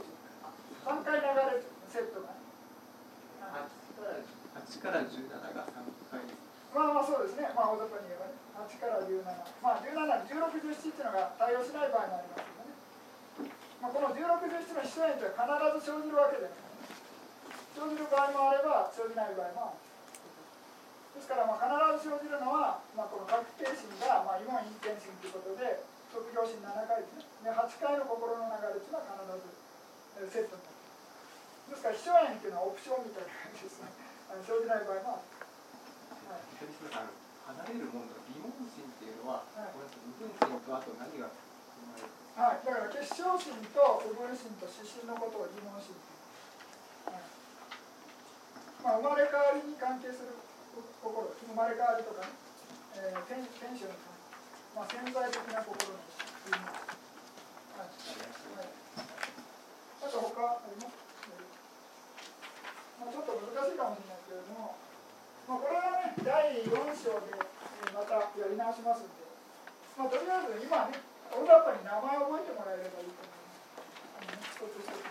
[0.87, 2.31] 3回流れるセットが。
[4.55, 5.83] 8から17が3
[6.15, 6.23] 回。
[6.71, 9.19] まあまあそうですね、まあ大雑把に言えばね、8から17、
[9.67, 9.99] まあ17、
[10.31, 13.51] 16、17っていうのが対応しない場合もありますけどね、
[13.83, 16.87] まあ、この16、17の必要というのは必ず生じるわけですからね、
[17.75, 19.83] 生じる場合もあれば、生じない場合もある。
[21.19, 21.67] ですから、まあ
[21.99, 30.77] 必ず生じるのは、まあ、この確定心が、まあ、今、陰天心ということで、卒業心7回ですね、で8回の心の流れというのは必ずセットになる。
[31.72, 33.88] ですから、秘書縁というのはオプションみたいな感じですね、
[34.44, 35.33] 生じない場合もある。
[36.29, 37.16] はい鳥島さん、
[37.57, 46.12] 離れるものの疑問心っていうのは、はいこれ二分心とあと何が生まれるはい、だから結晶心と部分心と指針のことを疑問心と、
[47.09, 47.25] はい
[48.85, 50.37] まあ、生まれ変わりに関係する
[51.01, 52.33] 心生まれ変わりとかね、
[53.01, 54.12] えー、天天使の関
[54.75, 57.93] まあ、潜在的な心の意味はい。
[57.93, 58.73] はい、
[60.01, 60.97] あと他あります？
[63.03, 64.77] まあ、ちょっと難しいかもしれないけれども、
[65.49, 69.27] まあ、これはね第4章でえーまたやり直しますんで、
[69.99, 70.97] まあ、とりあえず今ね
[71.29, 73.77] 大雑把に名前を覚えてもらえればいいと思います。
[74.17, 75.05] あのね一つ一つ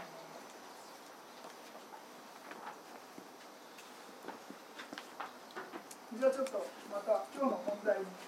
[6.17, 8.19] じゃあちょっとまた今日の問題に入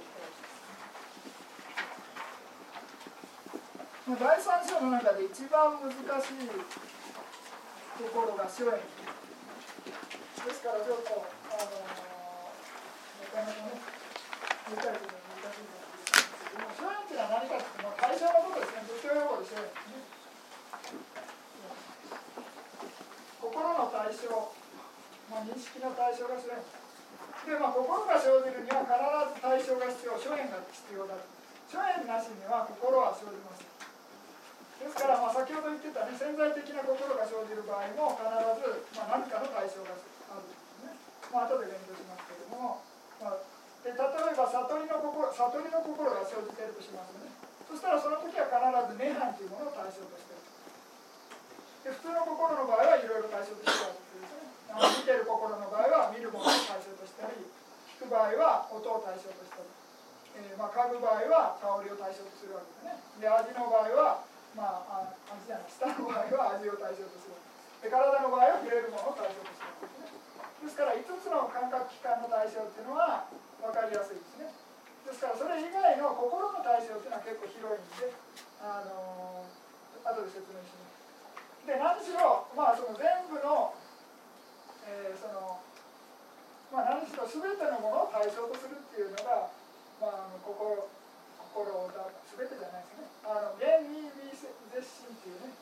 [0.00, 0.30] りたい
[3.76, 4.18] まあ第3
[4.66, 6.58] 章の中で一番難しいと
[8.10, 8.82] ころが初演で
[10.50, 13.78] すからちょっとあのなかなかね
[14.74, 20.02] 理解するのが難しいかもしれないですけども初演っていうのは何かっていうと、まあ、対象のことですね仏教用語で初演ですね。
[23.38, 24.50] 心の対象、
[25.30, 28.98] まあ、認識の対象が初演で、まあ、心が生じるには必
[29.30, 30.18] ず対象が必要。
[30.18, 31.14] 初演が必要だ
[31.70, 33.71] 初演なしには心は生じません
[34.82, 38.26] ですから、まあ、先ほど言ってたね潜在的な心が生じる場合も必
[38.58, 40.98] ず、まあ、何かの対象があるんですね。
[41.30, 42.82] まあ後で勉強しますけれども、
[43.22, 43.38] まあ、
[43.86, 47.30] で例えば悟りの心悟りの心が生じているとしますね。
[47.70, 48.58] そしたらその時は必
[48.90, 50.42] ず涅槃というものを対象としている。
[51.86, 54.42] で普通の心の場合はいろいろ対象としてあるわけですね。
[54.98, 57.38] 見てる心の場合は見るものを対象としたり、
[57.98, 59.68] 聞く場合は音を対象としたり、
[60.36, 63.24] えーまあ、嗅ぐ場合は香りを対象とするわけですね。
[63.24, 67.36] で味の場合はまあ、あ味じゃない舌の場合は味を対象とする。
[67.82, 70.22] で体の場合は触れるものを対象とするですね。
[70.62, 73.26] ですから5つの感覚器官の対象っていうのは
[73.58, 74.52] 分かりやすいですね。
[75.02, 78.14] ですからそれ以外の心の対象っていうのは結構広いんで
[78.62, 81.02] あのー、後で説明します。
[81.66, 83.74] で何しろまあその全部の、
[84.86, 85.58] えー、その
[86.70, 89.50] まあ何しろ全てのものを対象とするっていうのが
[89.98, 90.86] まああの心
[91.52, 92.06] 心だ
[92.38, 93.10] 全てじゃないですね。
[93.22, 94.31] あの原理微
[94.72, 95.52] 絶心っていうね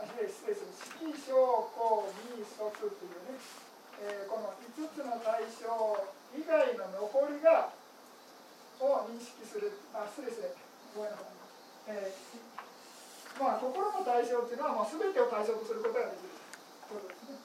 [0.00, 3.36] あ失礼失礼する色小項未即っていうね、
[4.00, 5.68] えー、この5つの対象
[6.32, 7.72] 以外の残りが
[8.80, 10.52] を認識するあ失礼失礼
[10.96, 11.36] ごめんなさい、
[11.92, 16.32] えー、まあ心の対象っていうのはもう全てを対象とすることができる
[16.88, 17.40] ということですね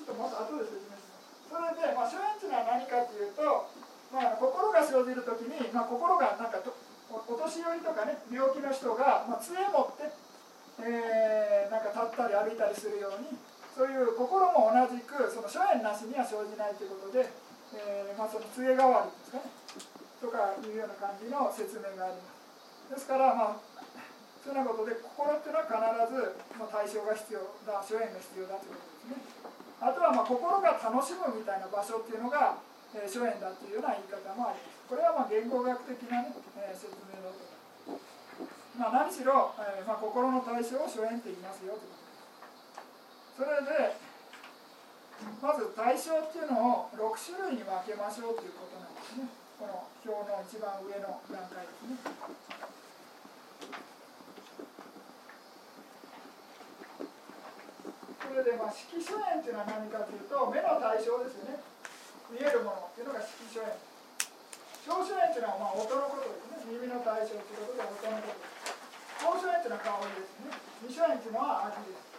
[0.00, 3.68] ちょっとまた後で説明しますそれで、まあ、諸縁っていうのは何かっていうと
[4.10, 6.74] まあ、心が生じるときに、まあ、心がなんかと
[7.10, 10.14] お年寄りとかね病気の人が、まあ、杖持って、
[10.86, 13.34] えー、なんか立ったり歩いたりするように
[13.74, 17.26] そういう心も同じくその諸縁なしには生じないということで、
[17.74, 19.50] えーまあ、その杖代わりですかね
[20.20, 22.40] とかいうような感じの説明があります。
[22.90, 23.70] ですからまあ
[24.44, 29.50] そういうようなことで心っていうのは必ず、まあ、対象が必要だ諸縁が必要だということですね。
[29.80, 32.60] あとはま心が楽しむみたいな場所っていうのが、
[32.92, 34.69] えー、諸縁だっていうような言い方もあります。
[34.90, 37.46] これはまあ言語学的なね、えー、説明だと。
[38.74, 42.10] まあ、何しろ、えーまあ、心の対象を諸縁って言いますよということ。
[43.38, 43.94] ですそれで
[45.38, 49.30] まず対象っていうのを6種類に分けましょうということなんですね。
[49.62, 51.94] この表の一番上の段階ですね。
[58.26, 61.62] それでまあ色所縁っていうのは何かというと目の対象ですよね。
[62.34, 63.89] 見えるものっていうのが色所縁
[64.90, 68.74] 小所縁っていうのはまあ音のことですね耳の対象ということで音のことです
[69.22, 70.50] 高所縁っていうのは香りですね
[70.82, 71.38] 二所縁っていう。
[71.38, 72.10] のは味です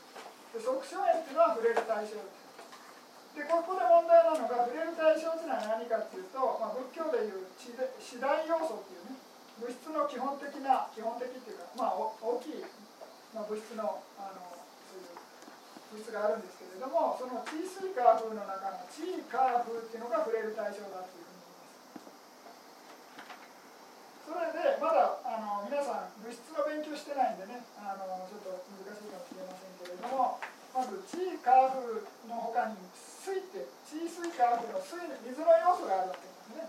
[0.55, 2.41] で側所縁っていうのは触れる対象です。
[3.31, 7.71] でここで問題なのが触れる対象っていうのは何かっていうと、まあ、仏教でいう次
[8.19, 9.15] 第要素っていうね
[9.63, 12.11] 物質の基本的な基本的っていうかまあ大
[12.43, 12.59] きい、
[13.31, 14.51] まあ、物質のあの
[15.95, 21.55] 物質があるんですけれどもその地水化風の中の地化風っていうのが触れる対象だというふうに言いま
[24.20, 30.39] すそれでまだあの皆さん物質の勉強してないんでねあのちょっと難しいかもしれませんけれども
[30.71, 31.99] まず地化風
[32.31, 36.63] のほかに水って地水化風の水水の要素があるわけですね。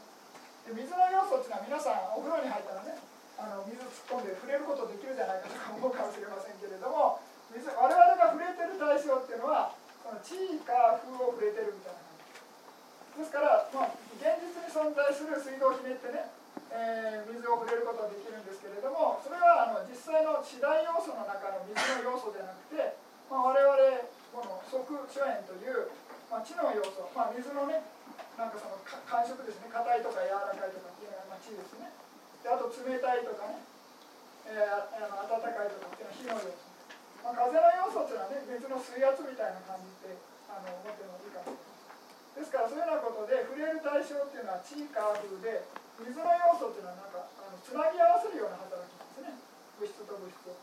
[0.66, 2.98] で水の要素っていうのは皆さんお風呂に入ったらね
[3.38, 7.22] あの水突っ込んで触れることできるじゃないかとか思うかもしれませんけれども
[7.54, 9.70] 水我々が触れてる対象っていうのは
[10.02, 13.22] その地位か風を触れてるみたいな感じ。
[13.22, 16.26] ですから、まあ、現実に存在する水道をひねってね、
[16.72, 22.96] えー、水を触れることができるんですけれどもそれはあの実際の次第要素の中の水の要素ではなくて、
[23.28, 23.76] まあ、我々
[24.32, 25.92] この側諸縁という、
[26.32, 27.84] まあ、知の要素、まあ、水のね
[28.40, 29.68] なんかその感触ですね。
[29.68, 31.92] 硬いとか柔らかいとかっていうのが、まあ、知ですね。
[32.40, 33.60] であと冷たいとかね、
[34.48, 36.72] えー、あの暖かいとかっていうのは火の要素。
[37.22, 40.16] まあ、風の要素っていうのはね別の水圧みたいな感じで
[40.48, 41.71] あの思ってもいいかもしれない
[42.32, 45.68] ですからそういうようなことで触れる対象っていうのは地下風で
[46.00, 49.36] 水の要素っていうのはなんかあのつなぎ合わせるような働きなんですね。
[49.76, 50.56] 物質と物質を。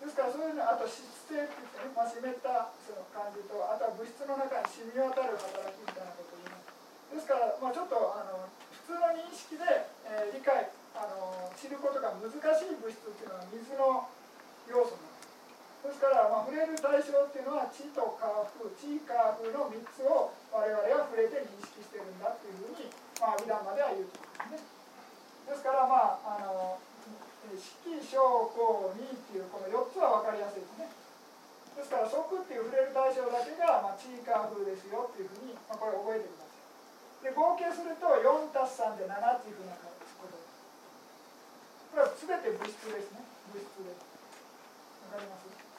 [0.00, 6.72] ですからそういうのあと湿性って言ってね、まあ、湿ったその感じとあとは物質の中に染み渡る働きみたいなことを言います。
[7.12, 8.48] ですから、まあ、ちょっとあの
[8.86, 9.66] 普通の認識で、
[10.08, 14.08] えー、理解あの知ることが難しい物質っていうのは水の
[14.72, 15.19] 要素なんです。
[15.80, 24.60] ですから、まあ、触れる対象っていうのは地と化風地化風の3つを我々は触れて認識してるんだっていうふうに、まあ、美談までは言うとですね。
[25.48, 26.76] ですからまああの
[27.50, 30.92] 色小光味っていうこの4つは分かりやすいですね。
[31.74, 36.52] ですから即っていう触れる対象だけが、まあ、地化風ですよっていうふうに、まあ、これ覚えてくださ
[37.24, 37.24] い。
[37.24, 39.88] で合計すると4たす3で7っていうふうなこ
[40.28, 40.60] とです。
[41.90, 43.24] これは全て物質ですね。
[43.50, 43.96] 物質で。
[43.96, 44.04] す
[45.10, 45.69] わかります？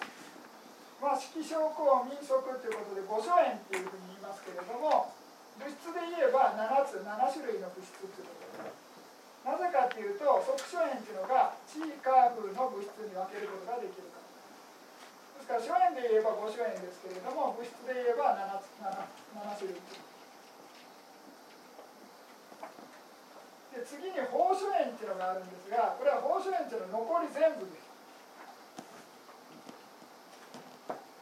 [1.02, 5.10] まあ、色小光民族ということで五所縁っていうふうに言いますけれども
[5.58, 8.82] 物質で言えば7つ7種類の物質ということで。
[9.42, 14.30] なぜかっていうと即所縁っていうのが地化風の物質に分けることができるから。
[15.42, 19.02] ですから所縁で言えば五所縁ですけれども物質で言えば 7, 7,
[19.42, 19.82] 7種類
[23.74, 27.81] で次に放所縁っていうのがあるんですがこれは放所縁っていうのは残り全部です。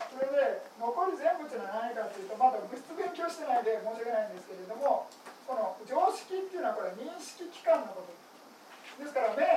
[0.09, 5.05] それで残り全部というのは何かというとまだ物質勉強してないで申し訳ないんですけれども
[5.45, 9.15] この常識っていうのはこれ認識器官のことです。
[9.15, 9.47] から目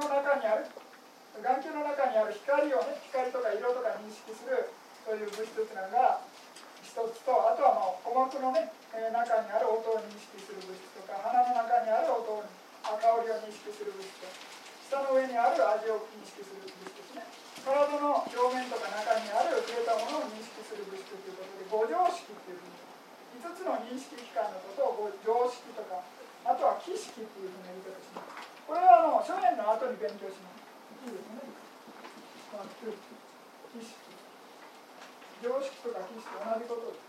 [0.00, 0.66] の中にある
[1.38, 4.72] 眼球の中にある光をね光とか色とか認識する
[5.04, 6.24] そういう物質っていうのが
[6.82, 12.42] 一つとあとはまあ鼓膜のね、中にある音を認識する物質とか鼻の中にある音を
[12.82, 14.26] 香りを認識する物質と
[14.88, 17.27] 舌の上にある味を認識する物質ですね。
[17.68, 20.72] 体の表面とか中にある触れたものを認識す。
[20.72, 22.78] る物質ということで五常識っていうふうに
[23.42, 26.06] 5つの認識機関のことを常識とか
[26.46, 28.46] あとは儀式っていうふうな言い方します。
[28.62, 30.62] これはあの書面の後に勉強します。
[31.02, 31.26] いいです。
[31.34, 31.44] ね
[33.74, 33.94] 儀式
[35.42, 37.04] 常識とか儀式同じことです。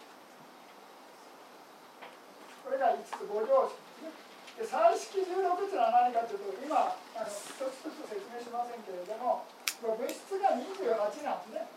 [2.66, 4.18] これが5つ五常識です。
[4.18, 4.30] ね
[4.60, 9.48] で彩色16っていうのは何かというと今あの一つ一つ説明しませんけれども
[9.88, 11.68] 物質が28なんですね。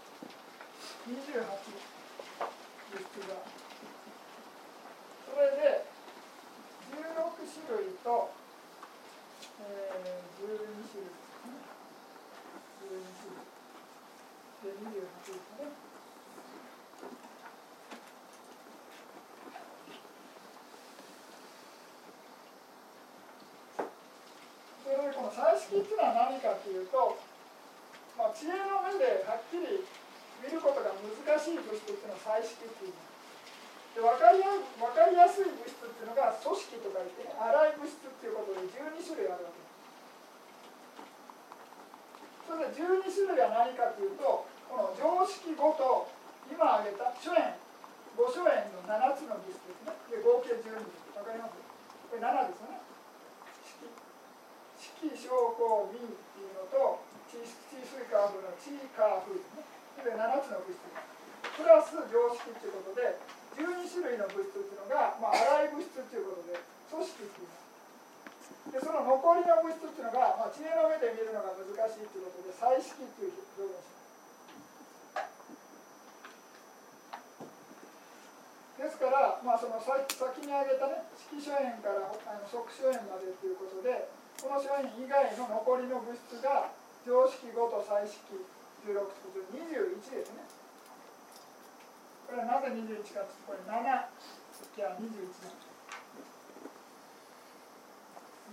[1.06, 1.54] 28物
[2.98, 3.46] 質が。
[5.30, 5.86] それで
[6.90, 6.98] 16
[7.46, 8.30] 種類と、
[9.60, 11.62] えー、12種類ですね。
[12.82, 13.46] 12種類。
[14.62, 15.70] で28ですね。
[24.82, 27.31] それでこの彩色っていうのは何かというと
[28.32, 29.84] 知恵の目ではっきり
[30.42, 32.96] 見ることが難しい物質っていうのは彩色っていう
[33.92, 34.48] で分かりや
[34.80, 39.72] 分かりやすい物質っていうのが組織とか言ってね粗い物質っていうことで12種類あるわけです
[42.48, 46.08] それで12種類は何かというとこの常識5と
[46.48, 47.52] 今挙げた諸円
[48.16, 51.60] 5諸円の7つの物質ですねで合計12分かります
[52.08, 52.80] これ7ですよね
[54.80, 59.64] 色色小光味っていうのと地水カーフの地カーフね
[60.04, 60.84] で7つの物質。
[61.56, 63.16] プラス常識っていうことで
[63.56, 66.60] 12種類の物質っていうのが、まあ、粗い物質っていうことで
[66.92, 67.62] 組織っていう。
[68.72, 73.92] でその残りの物質っていうのが、まあ、知恵の目で見るのが難しいっていうことで彩色っていう表現し
[78.82, 84.10] ですから、まあ、その先に挙げたね色所円からあの側所円までっていうことで
[84.42, 86.70] この所円以外の残りの物質が
[87.02, 88.46] 常識5と彩色
[88.86, 90.46] 16と21ですね。
[92.26, 93.82] これはなぜ21かというとこれ7
[94.72, 95.50] じゃあ21だ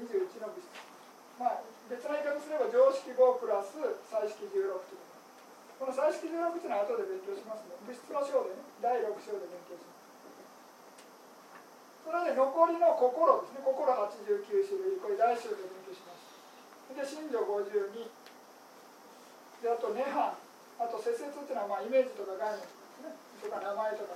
[0.01, 0.65] 21の物質。
[1.37, 3.77] まあ別な言い方すれば常識5プラス
[4.09, 5.07] 彩色16という。
[5.79, 10.01] この彩色16っていうのは後で勉強しますの、で物質の章でね第6章で勉強します。
[12.03, 13.61] それで残りの心ですね。
[13.61, 14.97] 心89種類。
[14.97, 16.25] これ第1章で勉強します。
[16.89, 18.18] で真女52
[19.61, 20.31] であと涅槃
[20.79, 22.63] あと施設っていうのはまあイメージとか概念
[23.43, 24.15] とか名前とか。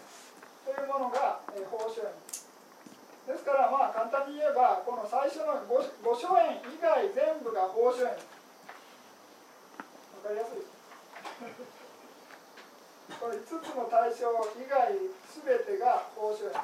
[0.63, 2.07] そういうものが、えー、法書園。
[3.27, 8.15] ですからまあ簡単に言えばこの最初の 5, 5書園以外全部が法書園。
[8.15, 8.23] わ
[10.23, 10.63] かりやすい
[13.19, 15.11] これ5つの対象以外全
[15.67, 16.55] てが法書園。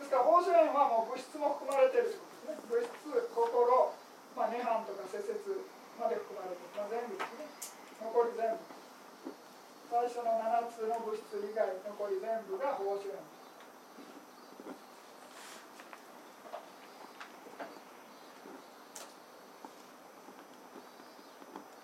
[0.00, 2.32] ですから法書園はもう物質も含まれているというこ
[2.72, 2.88] とですね。
[2.88, 3.04] 物質
[3.36, 3.52] 心、
[4.32, 5.36] まあ、涅槃とか施設
[5.98, 7.46] まで含まれて、まあ、全部ですね
[8.02, 8.74] 残り全部
[9.90, 13.14] 最初の7つの物質以外残り全部が報酬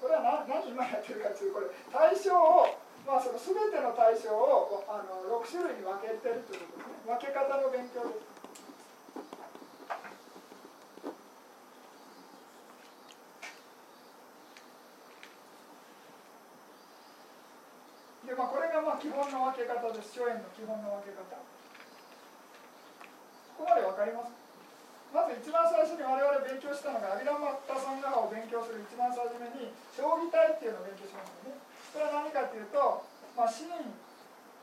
[0.01, 2.67] これは何何今やってるかというこれ対象を
[3.07, 7.15] まあその全ての対象をあの6種類に分けてるということですね。
[7.15, 8.30] 分け方の勉強です。
[19.01, 20.13] 基本の分け方です。
[20.13, 21.25] 諸縁の基本の分け方。
[23.57, 24.33] ここまで分かります
[25.13, 31.61] まず一番最初に我々勉強したのがアビラマッタサンガハを勉強する一番最初めに将棋体っていうのを勉強しましたね。
[31.93, 33.05] それは何かっていうと、
[33.37, 33.69] まあ、真、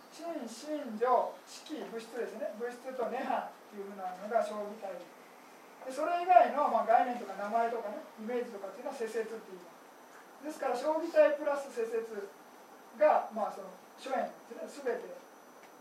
[0.09, 1.05] 真、真女、
[1.45, 2.57] 式、物質ですね。
[2.57, 9.61] 物質と涅槃っていうふうなのが将棋体でそれ以外の、まあ、概念とか名前とかね、イメージとかっていうのは施設っていう
[10.43, 12.29] ですから将棋体プラス施設
[12.99, 14.29] が、まあ、その諸縁
[14.69, 15.17] すね全て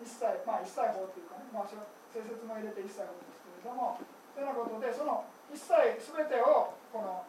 [0.01, 4.01] 一切まあ一切法というかね、まあ、定説も入れて一切法ですけれども
[4.33, 7.25] というようなことでその一切全てをこの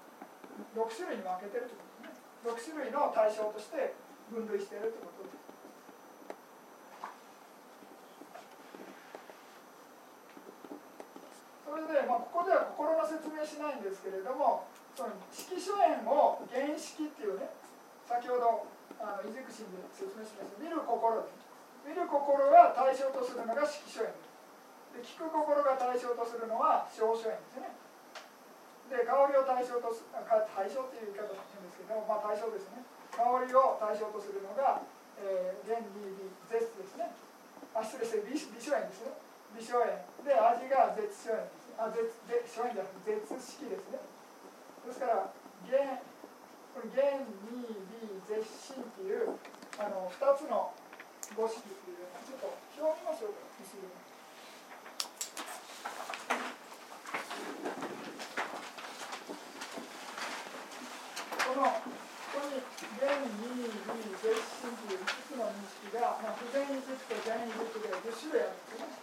[0.75, 2.81] 6種類に分けてるということですね。
[2.81, 3.93] 6種類の対象として
[4.31, 5.47] 分類しているということです。
[11.67, 14.65] それで、まあ、ここでは心の説明しないんですけれども
[14.95, 17.53] その色所縁を原式っていうね
[18.07, 18.65] 先ほど
[19.01, 21.47] あのイジクシンで説明しました見る心で
[21.87, 24.11] 見る心が対象とするのが色所縁。
[24.91, 27.71] で聞く心が対象とするのは小所縁ですね。
[28.91, 32.83] で香りを対象とす対象っていう言い方なんですけど、まあ、対象ですね。
[33.15, 34.83] 香りを対象とするのが、
[35.19, 37.07] えー、原理理絶ですね。
[37.71, 39.15] あ失礼して美美所縁ですね。
[39.55, 39.95] 美所縁
[40.27, 41.79] で味が絶所縁ですね。
[41.79, 44.03] あ絶絶所縁じゃなくて絶式ですね。
[44.83, 45.31] ですから
[45.71, 46.03] 原
[46.77, 49.33] これ原理理絶心っていう
[49.81, 50.69] あの2つの
[51.33, 53.81] 五式っていうちょっと表見ましょうか薄い
[61.49, 62.61] このここに
[63.01, 63.73] 原理理
[64.21, 68.93] 絶心っていう5つの認識が、まあ、不全意軸と全意軸で10種類あるんですね。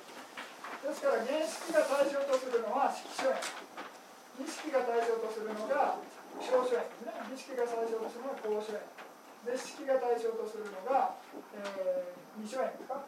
[0.79, 5.99] ですから原式が対象とするのは色所縁意識が対象とするのが
[6.43, 7.15] 小書園ですね。
[7.31, 8.83] 儀式が対象とするのが公書園
[9.45, 11.15] で式が対象とするのが、
[11.53, 13.05] えー、二書園ですか。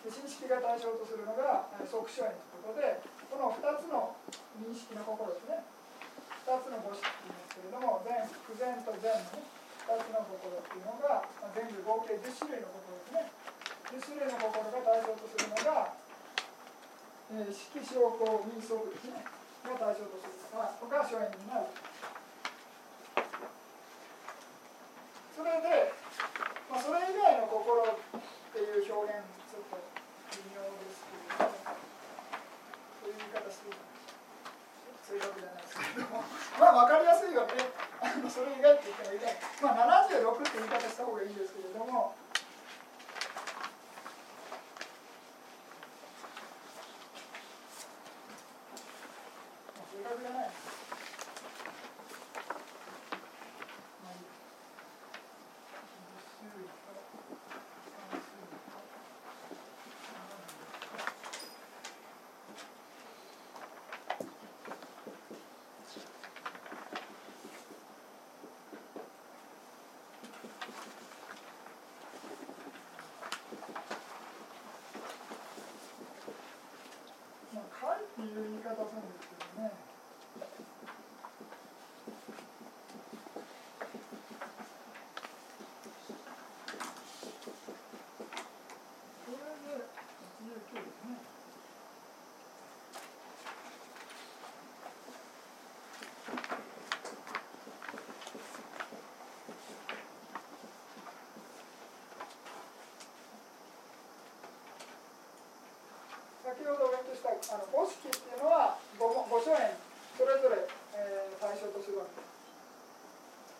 [0.00, 4.16] で新式が対象とするのが即書園ということでこの2つの
[4.56, 5.62] 認識の心ですね。
[6.48, 8.16] 2つの五式っていうんですけれども全
[8.48, 9.44] 不全と全のね
[9.84, 13.28] 2つの心っていうのが、まあ、全部合計10種類の心ですね。
[13.92, 15.94] 10種類の心が対象とするのが、
[17.30, 19.40] えー、式証拠民則ですね。
[19.68, 21.68] が対象とするのがが書園になる。
[25.40, 25.88] それで、
[26.68, 27.96] まあ、それ以外の心っ
[28.52, 29.80] ていう表現ちょっと
[30.36, 31.56] 微妙ですけども、
[33.00, 33.88] そういう言い方していいか。
[35.08, 36.20] 正確じゃないですけれども
[36.60, 37.56] まあ分かりやすいよね。
[38.28, 39.24] それ以外って言ってもいい。
[39.64, 42.12] まあ76って言い方した方がいいんですけれども。
[78.20, 79.70] 解っていう言い方するんですけどね。
[89.24, 89.84] これで
[90.44, 91.30] 89ですね。
[106.50, 109.70] 先ほどお勉強したあの五式っていうのは五五所円
[110.18, 110.66] それぞれ、
[110.98, 112.36] えー対象とするわけです。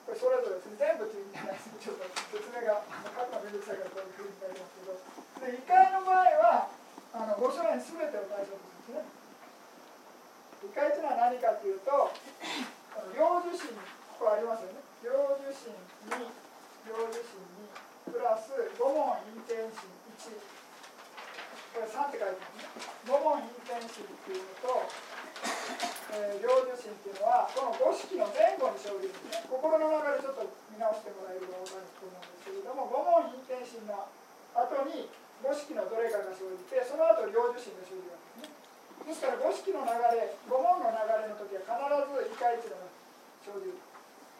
[0.05, 5.01] これそれぞれですね全部っていうんじゃないですちょっと説明が書くのめんどくさいからこういうふうになりますけど
[5.41, 6.69] で異界の場合は
[7.15, 9.07] あの五所円すべてを対象とするんで
[10.67, 10.67] すね。
[10.67, 13.73] 異界というのは何かというとあの領受心
[14.19, 15.73] ここありますよね領受心
[16.21, 16.29] に
[16.85, 17.71] 領受心に
[18.11, 19.17] プラス五問
[19.49, 19.89] 陰転心
[20.21, 20.61] 1
[21.71, 22.91] これ3って書いてますね。
[23.07, 24.91] 五問陰転心っていうのと、
[26.11, 29.47] えー、領受心っていうのは、この五式の前後に生じるんですね。
[29.47, 34.11] 心の中でちょっと見直してもらえれば分かると思うんですけれども、五問陰転心の
[34.51, 35.07] 後に
[35.47, 38.59] 五式のどれかが生じて、その後領受心が生じるわけですね。
[39.07, 42.91] ですから五式の流れ、五問の流れの時は必ず異界っていうのが
[43.47, 43.79] 生じる。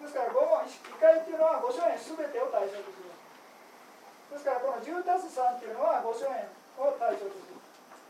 [0.03, 4.43] ですから五問異界っていうのは五所円すべてを対象とするわけです。
[4.43, 7.61] ですからこの10たす3っていうのは五所円を対象とする。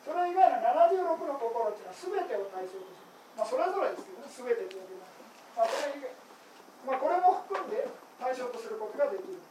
[0.06, 3.02] それ以外の76の心っていうのは全てを対象とする。
[3.34, 5.18] まあそれぞれですけどね、全てというわけではなく
[5.58, 6.14] まあそれ以外
[6.86, 9.42] まあこれも含んで対象とすることができる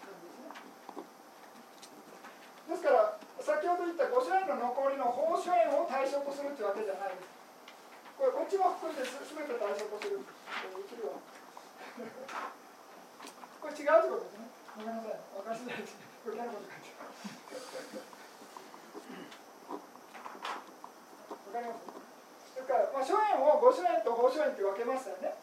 [0.00, 1.04] 感じですね。
[2.72, 7.28] ですから先ほど言った五所円の残りの法所円を対象とするっていうわけじゃないです。
[8.16, 10.24] これこっちも含んです全て対象とする。
[10.24, 10.32] こ
[10.72, 11.20] れできるわ。
[13.60, 14.48] これ違うってことですね。
[14.72, 15.20] ごめんなさい。
[15.36, 16.08] わかりづらいですね。
[16.24, 17.12] これ嫌なこと書いてある。
[21.52, 21.92] わかります
[23.02, 25.34] だから、まあ、諸円を五所円と法所円って分けましたよね。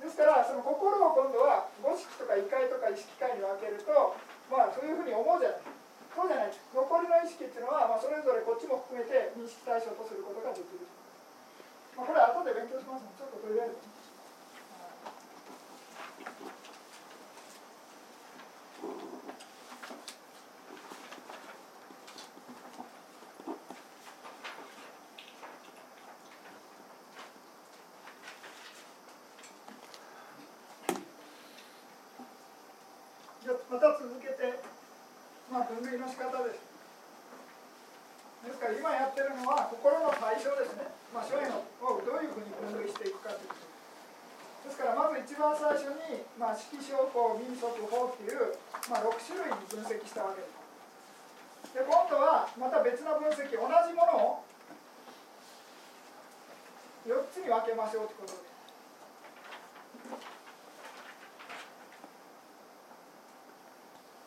[0.00, 4.16] ですからその心を今度は五色とか異界とか意識界に分けると
[4.50, 5.60] まあそういうふうに思うじゃない。
[6.14, 10.86] そうじゃない残りの意識っていうのは、まあ、それぞれこっちも含めて認識対象とすることができる、
[11.98, 13.74] まあ、これは後で勉強しますのでちょっととりあえず
[33.44, 34.56] じゃあまた続けて、
[35.52, 36.60] まあ、分類の仕方です。
[38.44, 40.92] ですから今やってるのは心の対象ですね。
[41.16, 44.76] まあ、所縁をどういうふうに分類していくかということです。
[44.76, 48.52] からまず一番最初に、まあ、色証法、民族法っていう、
[48.92, 50.48] まあ、6種類に分析したわけで
[51.72, 51.72] す。
[51.72, 54.44] で今度はまた別な分析同じものを
[57.08, 58.52] 4つに分けましょうということです。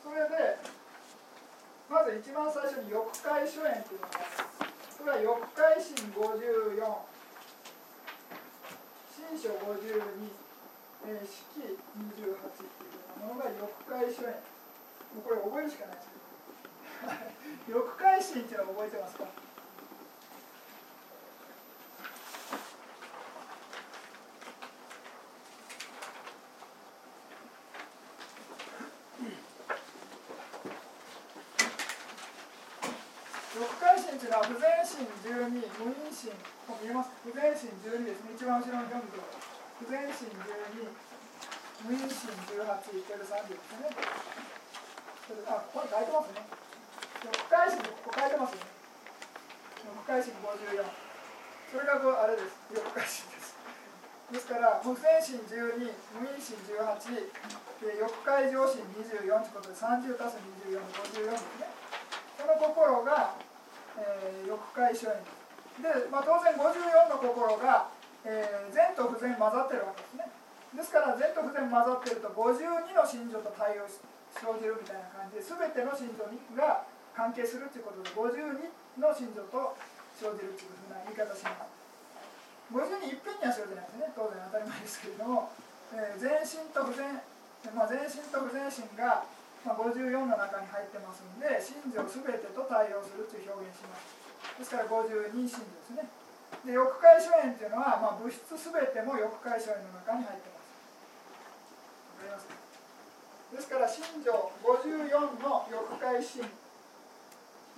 [0.02, 0.58] それで
[1.90, 5.00] まず一番最初に翼海書園というのがあります。
[5.00, 7.08] それは翼界心54
[9.16, 10.28] 新書52、
[11.08, 12.44] えー、式28っていうよ
[13.16, 14.44] うなものが翼海書園
[15.16, 16.12] もうこれ覚えるしかないです。
[17.64, 19.24] けど翼界心っていうのは覚えてますか
[33.58, 36.36] 翼界心っていうのは不全心12無因心
[36.68, 38.28] こう見えます不全心12です。
[38.28, 39.24] ね一番後ろに読むと
[39.80, 41.08] 不全心12
[41.88, 43.94] 無因心18イケル30ですね。
[45.46, 46.44] あここに書いてますね。
[47.24, 48.66] 翼界心ここ書いてますね。
[49.88, 50.84] 翼界心54
[51.72, 52.60] それがこうあれです。
[52.76, 53.56] 翼界心です。
[54.28, 55.80] ですから不全心12
[56.20, 57.24] 無因心18
[57.80, 60.36] で翼界上心24ということで30たす
[60.68, 61.72] 24 54ですね。
[62.36, 63.38] この心が、
[63.96, 65.37] えー、翼界書園で、
[65.78, 67.94] でまあ、当然54の心が、
[68.26, 70.26] えー、善と不全混ざってるわけですね。
[70.74, 74.02] ですから善と不全混ざってると52の信条と対応し
[74.42, 76.26] 生じるみたいな感じで全ての信条
[76.58, 79.78] が関係するということで52の信条と
[80.18, 81.78] 生じるというふうな言い方します。
[82.74, 84.12] 52いっぺんには生じないですね。
[84.18, 85.54] 当然当たり前ですけれども、
[85.94, 87.22] えー、全身と不全、
[87.78, 89.24] まあ、全身と不全身が、
[89.62, 94.27] まあ、54の中に入ってますんで信条全てと対応するという表現します。
[94.56, 96.08] ですから52信条ですね。
[96.64, 100.72] で翼解所縁というのは、まあ、物質全ても翼解所縁の中に入ってます。
[102.16, 102.48] わかります
[103.48, 106.44] ですから信条54の翼解心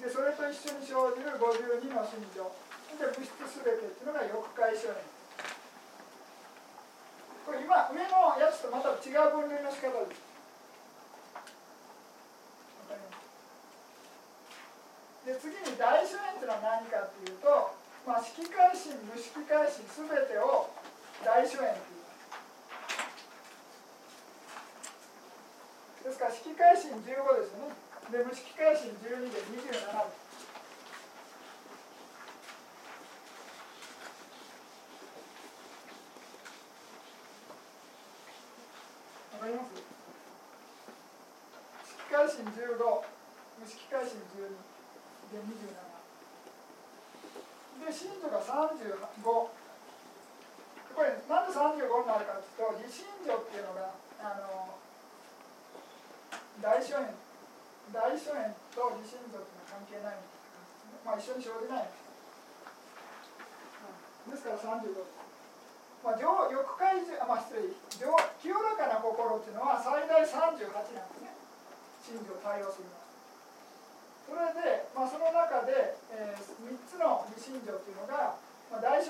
[0.02, 2.50] でそれと一緒に生じる52の信条
[2.98, 5.20] で物質全てっていうのが翼解所縁。
[7.50, 10.29] これ今上のやつとまた違う分類の仕方です。
[15.30, 17.78] で次に大書演というのは何かというと
[18.10, 20.74] まあ、式回心無式回心すべてを
[21.22, 22.18] 大書演と言いま
[26.10, 27.70] すですから式回心15ですね。
[28.10, 29.86] で無式回心12で27です
[39.38, 39.78] わかります
[41.86, 43.06] 式回心15
[43.62, 44.50] 無式回心12
[45.30, 45.90] で27
[47.86, 48.42] で信女が
[48.88, 49.28] 35
[50.96, 53.92] これなんで35になるかというと理信女っていうのが
[54.24, 54.76] あの
[56.64, 57.12] 大書縁
[57.92, 60.40] 大書縁と理信女っていうのは関係ないんです
[61.04, 61.92] まあ一緒に生じない
[64.32, 65.20] です、から35です
[66.00, 66.48] まあ、欲
[66.80, 67.76] 界あ、まあ、失礼。
[68.00, 68.08] 上
[68.40, 71.36] 清らかな心っていうのは最大38なんですね。
[72.00, 73.04] 信条を対応するのは。
[74.24, 78.40] それで、まあ、その中で、えー、3つの理心情っていうのが、
[78.72, 79.04] まあ、大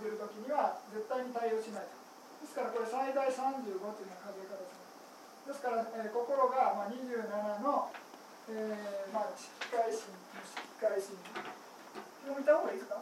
[0.00, 2.00] 所縁が生じるときには絶対に対応しないと。
[2.40, 4.80] ですからこれ最大35というような数え方です
[5.44, 7.92] ですから、えー、心が、まあ、27の、
[8.48, 11.20] えーまあ、しっかり心しっかり心
[12.24, 12.96] 読みた方がいいですか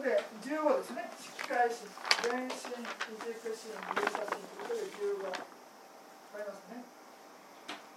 [0.00, 1.09] で15ですね
[3.10, 4.38] 身異軸心流写心
[4.70, 6.86] ということで15わかりますね。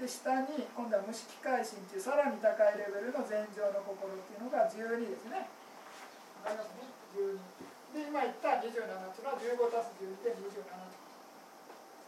[0.01, 5.45] で下に今度は無色界心というさらに高いレベルの禅情の心っていうのが12ですね。
[6.41, 6.89] わかりますね。
[7.13, 7.37] 12
[7.93, 10.65] で今言った27というのは15たす12で27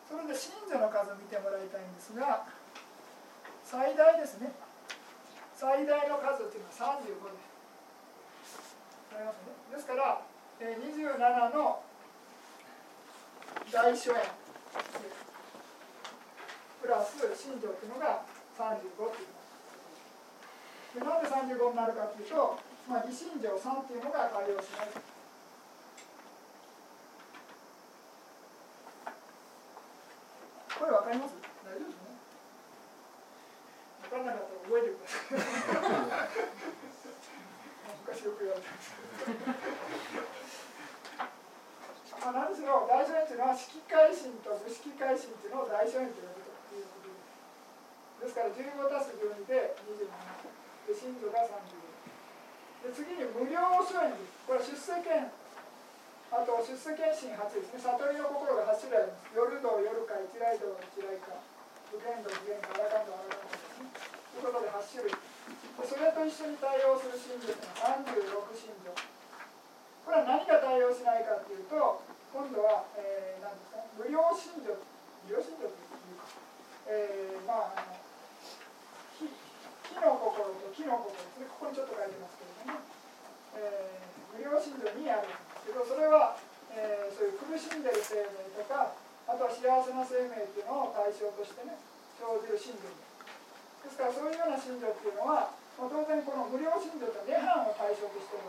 [0.10, 2.50] それで信者の数を見てもらいたいんですが
[3.62, 4.50] 最大ですね。
[5.54, 7.38] 最大の数っていうのは35で。
[8.50, 9.54] すりますね。
[9.70, 10.26] ですから、
[10.58, 11.86] えー、27の
[13.72, 14.22] 大所縁
[16.82, 18.22] プラス信条っていうのが
[18.58, 19.36] 35っていう。
[20.96, 25.16] でなんで35になるかっていうと、まあ、理信条3っていうのが対応しない
[30.80, 31.36] これ分かります
[31.66, 32.16] 大丈夫ですね
[34.08, 35.42] 分からなかったら覚えてください
[38.06, 38.96] 昔よく言われたんです
[42.26, 47.14] まあ、何しろ大書園というのは式改心と無式改心というのを大書園と呼ぶということ
[48.26, 50.10] ですですから15たす12で27
[50.90, 51.86] で信徒が35
[52.82, 55.30] で次に無料書園ですこれは出世権
[56.34, 61.34] あと出世権心8ですね悟りの心が8種類あります夜道夜か一来道一来か
[61.90, 63.82] 不言道不言か荒勘道荒勘道です。
[63.82, 63.90] ね
[64.30, 65.18] ということで8種類
[65.82, 68.94] それと一緒に対応する信条というのは36信条。
[68.94, 74.78] これは何が対応しないかというと今度は、えー、何ですか無料信条
[75.26, 75.90] 無料信条という
[76.22, 76.30] か、
[76.86, 77.98] えー、まああの
[79.18, 82.86] 木木の心と木の心ですねここにちょっと書いてますけれども、
[83.58, 86.38] えー、無料信条にあるんですけどそれは、
[86.78, 88.94] えー、そういう苦しんでる生命とか
[89.26, 91.74] あとは幸せな生命っていうのを対象としてね
[92.20, 98.48] 生じる信条ですからそういうような信条っていうのはまあ、当然この無料信条と涅槃を対象としてる。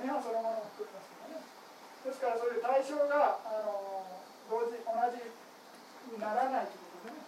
[0.00, 1.44] 涅槃そのものを含みますけどね。
[2.00, 4.08] ですからそういう対象があの
[4.48, 7.20] 同時同じにならないということでね、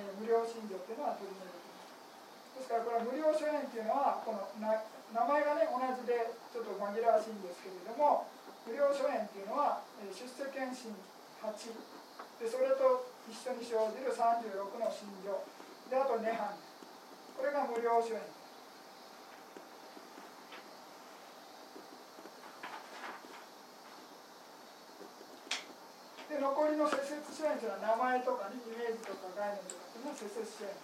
[0.00, 1.60] えー、無料信条っていうのは取り入れる
[2.56, 8.28] ですからこれは無料諸縁っていうのはこのな名前がね同じでちょっと紛らわしいんですけれども
[8.68, 10.92] 無料諸縁っていうのは、えー、出世検診
[11.40, 11.48] 8
[12.40, 15.40] でそれと一緒に生じる36の信条
[15.88, 16.67] であと涅槃。
[17.38, 18.26] これが無料諸縁
[26.26, 30.74] で残りのの接節支援というのは名前とかねイメージとか概念とかっていうのは接節支援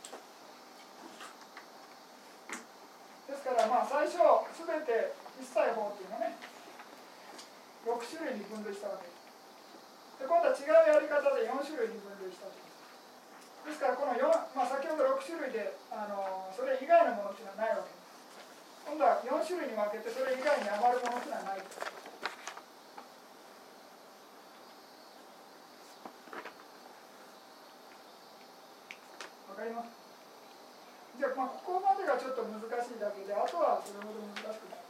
[3.34, 4.22] ですからまあ最初
[4.54, 5.10] すべて
[5.42, 6.38] 一切法っていうのね
[7.82, 9.10] 6種類に分類したわけ。
[9.10, 12.62] ですで今度は違うやり方で4種類に分類したわけ。
[12.62, 12.73] です
[13.64, 17.88] ですからこの4、まあ、先ほど6種類であのそれ以外のものっていうのはないわけ。
[17.88, 18.04] です
[18.84, 21.64] 今度は4種類に分けてそれ以外に余るものっていうのはない
[29.48, 29.88] わかります？
[31.16, 34.84] じゃあ、まあ、ここまでがちょっと難しいだけであとはそれほど難しくない。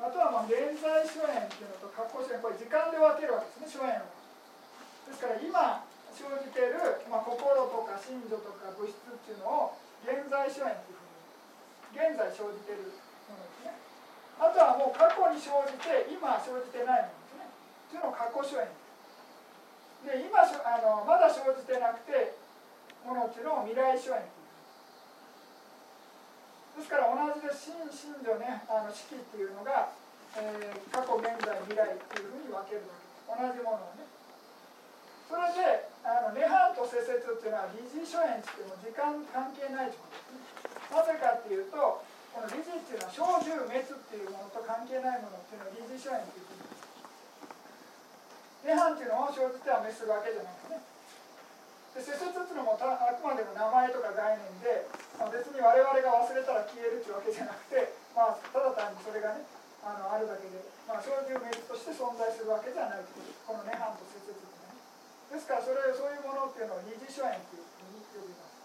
[0.00, 4.08] あとはまあ現在初演っていうのと格好初演これ時間で分けるわけですね初演を
[5.08, 5.79] ですから今
[6.20, 11.08] 生じている、まあ、心とか心情とか物質っていうのを現在初演っていうふ
[11.96, 12.92] うに現在生じている
[13.26, 13.76] ものですね。
[14.36, 17.48] あとはもう過去に生じて今生じてないものですね。
[17.48, 18.68] っていうのを過去初演
[20.04, 22.36] で今あのまだ生じてなくて
[23.04, 23.48] ものっていう。
[23.48, 24.22] のを未来初演
[26.78, 29.90] ですから同じで真真女ねあの式っていうのが、
[30.38, 32.94] えー、過去現在未来っていうふうに分けるわ
[33.36, 33.44] け。
[33.44, 34.06] です同じものをね。
[35.28, 41.76] それであの涅槃と施設っていうのは理事諸縁っていうのも時間関係ないということですねなぜかっていうと
[42.32, 46.70] この理事っていうのは小獣滅っていうものと関係ないものっていうのを理事諸縁っていうふうに
[48.64, 50.84] 涅槃っていうのを生じては滅するわけじゃなくてね
[51.90, 52.86] で施設っていうのもあ
[53.18, 54.86] くまでも名前とか概念で、
[55.18, 59.42] まあ、別に我々が忘れたら消えるっていうわけじゃなくて、まあ、ただ単にそれがね
[59.82, 64.49] あのあるだけで、まあ、小獣滅として存在するわけじゃないというこの涅槃と施設っ
[65.30, 68.58] ですからそれそういうものっていうのを二次初演っていうふうに呼びます。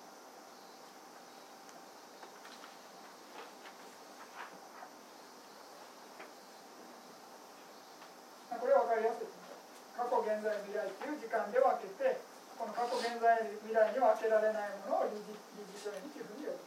[8.57, 9.37] これは分かりやすいです。
[9.45, 9.53] ね
[9.93, 12.17] 過去現在未来っていう時間で分けて
[12.57, 16.57] この過去現在未来に分けられないものを理事理事書縁というふうに呼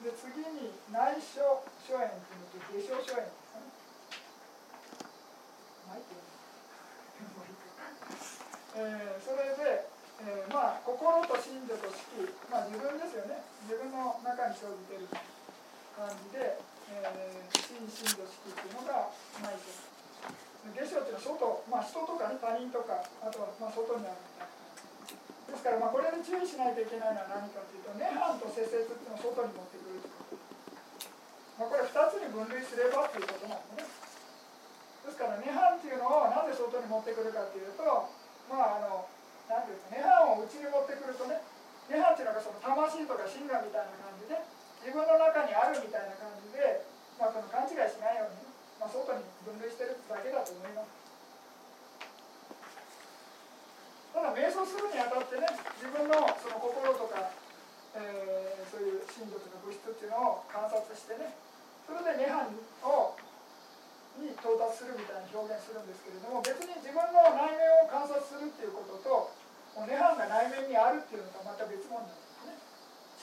[0.11, 3.63] で次に内緒諸縁というのと下所諸縁ですね。
[5.87, 6.19] ないって
[8.71, 9.87] えー、それで、
[10.23, 15.07] えー、まあ心と心情と式、まあ、自分ですよね自分の中に生じてる
[15.95, 16.55] 感じで、
[16.91, 19.11] えー、心身と式っていうのが
[19.43, 19.71] ないと。
[20.75, 24.50] 下所っていうのは外、まあ、人とかね他人とかあとはまあ外にあるみたいな。
[25.51, 29.99] ですからまあこれで注意しないといけないのは何かというと涅槃と節節っていうのを外に持ってくる
[31.59, 33.85] まあ、これ2つに分類すればっていうことなんですね。
[35.05, 37.85] ですから涅槃っていうのをなぜ外に持ってくるかっていうと
[38.49, 39.05] まああの
[39.45, 41.37] 何ていうか涅槃を内に持ってくるとね
[41.85, 44.41] 涅槃っていうのがその魂とか神我みたいな感じで
[44.81, 46.81] 自分の中にあるみたいな感じで、
[47.21, 48.49] まあ、その勘違いしないように、
[48.81, 51.01] まあ、外に分類してるだけだと思います。
[54.10, 55.45] ただ瞑想するにあたってね
[55.81, 57.33] 自分のその心とか、
[57.97, 61.33] えー、そういう心情とか物質っていうのを観察してね
[61.85, 62.47] それで涅槃
[62.85, 63.17] を
[64.19, 69.31] に到達するみたいな表現するんですけれども別に自分の内面を観察するっていうことと
[69.87, 72.59] 涅槃が内面にあるっていうのとはまた別物なんですね。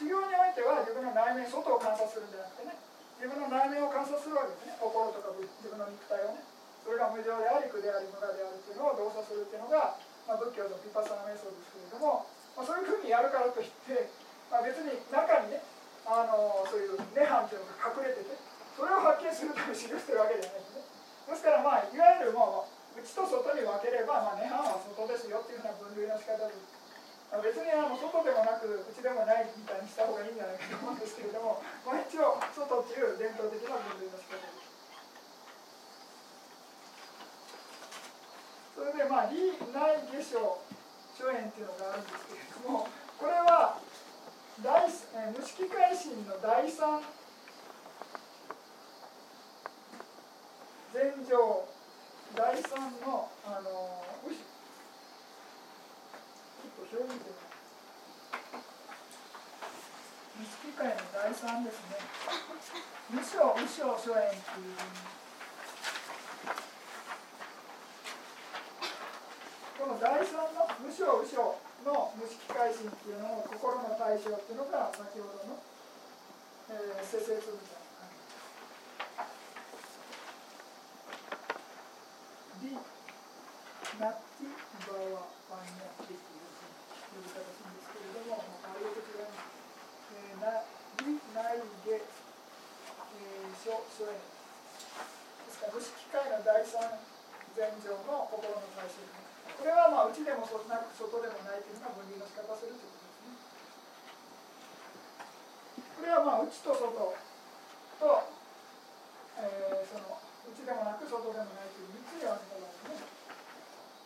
[0.01, 2.72] 修行においては自分の内面外を観察するんじゃなくてね
[3.20, 4.78] 自分の内面を観察するわけですね。
[4.80, 6.40] 心とか自分の肉体をね。
[6.86, 9.99] それが無常であり苦であり無我であるっていうのを動作するっていうのが、
[10.29, 14.12] まあ、仏教のピパサナ瞑想ですけれども、まあ、そういうふうにやるからといって、
[14.53, 15.64] まあ、別に中にね
[16.05, 18.37] あのそういう涅槃っていうのが隠れてて
[18.76, 20.85] それを発見するために修行してるわけじゃないですね。
[21.29, 26.61] ですからまあいわゆるもう内と外に分ければ、まあ、涅槃は外ですよっていうふうな分類の仕方です、
[27.33, 34.53] まあ、別にあの外でもなく内でもないみたいにした方がいいんじゃないかと思うんですけれども、まあ、一応外っていう伝統的な分類の仕方で。
[34.53, 34.58] す
[38.79, 40.62] それでまあ理内下所
[41.18, 42.87] 諸縁っていうのがあるんですけれども
[43.18, 43.74] これは
[44.62, 47.03] 大、え無色改心の第三
[50.95, 51.66] 前上
[52.39, 57.35] 第三のあのうしちょっと表見て
[60.39, 61.99] 無色界の第三ですね。
[63.11, 65.28] 無所無所諸縁っていう。
[69.79, 71.55] この第三の無所無所
[71.87, 75.62] の無色改心っていうのを心の対象っていうのが先ほどの、
[76.74, 77.95] えー、施設みたいな。
[82.59, 82.74] リ・
[84.03, 86.26] ナッティ・バワ・パンニャっていう
[87.14, 89.47] 呼び方ですけれども、まあ、ああいうこと違います。
[90.11, 90.66] えー、な
[91.07, 96.99] 理内下、えー、書書縁ですから無視機会の第三
[97.55, 99.28] 前上の心の対象
[99.59, 103.35] これはまあ内でもそなく外でもないというのが分離の仕方するということですね
[105.99, 107.11] これはまあ内と外と、
[109.35, 110.15] えー、その
[110.47, 113.03] 内でもなく外でもないという3つに合わせた場合ですね。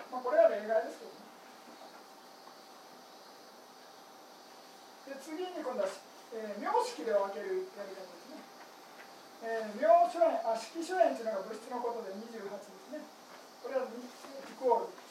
[0.08, 1.20] まあこれは例外ですけどね。
[5.12, 5.92] で次に今度は、
[6.32, 8.40] えー、名式で分けるやり方ですね、
[9.44, 13.04] えー、名所縁あ式所縁というのが物質のことで28ですね。
[13.60, 15.01] これはイコール。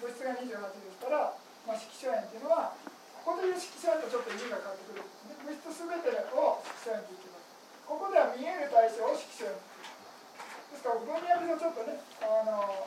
[0.00, 1.32] 物質が28ですから、
[1.64, 2.76] まあ、色所縁というのは
[3.24, 5.02] ここでいう色所縁とちょっと意味が変わってくる。
[5.02, 7.48] んですね物質すべてを色所縁と言ってます。
[7.86, 12.86] ここでは見える対象を色所縁ですから文脈上ちょっとねあの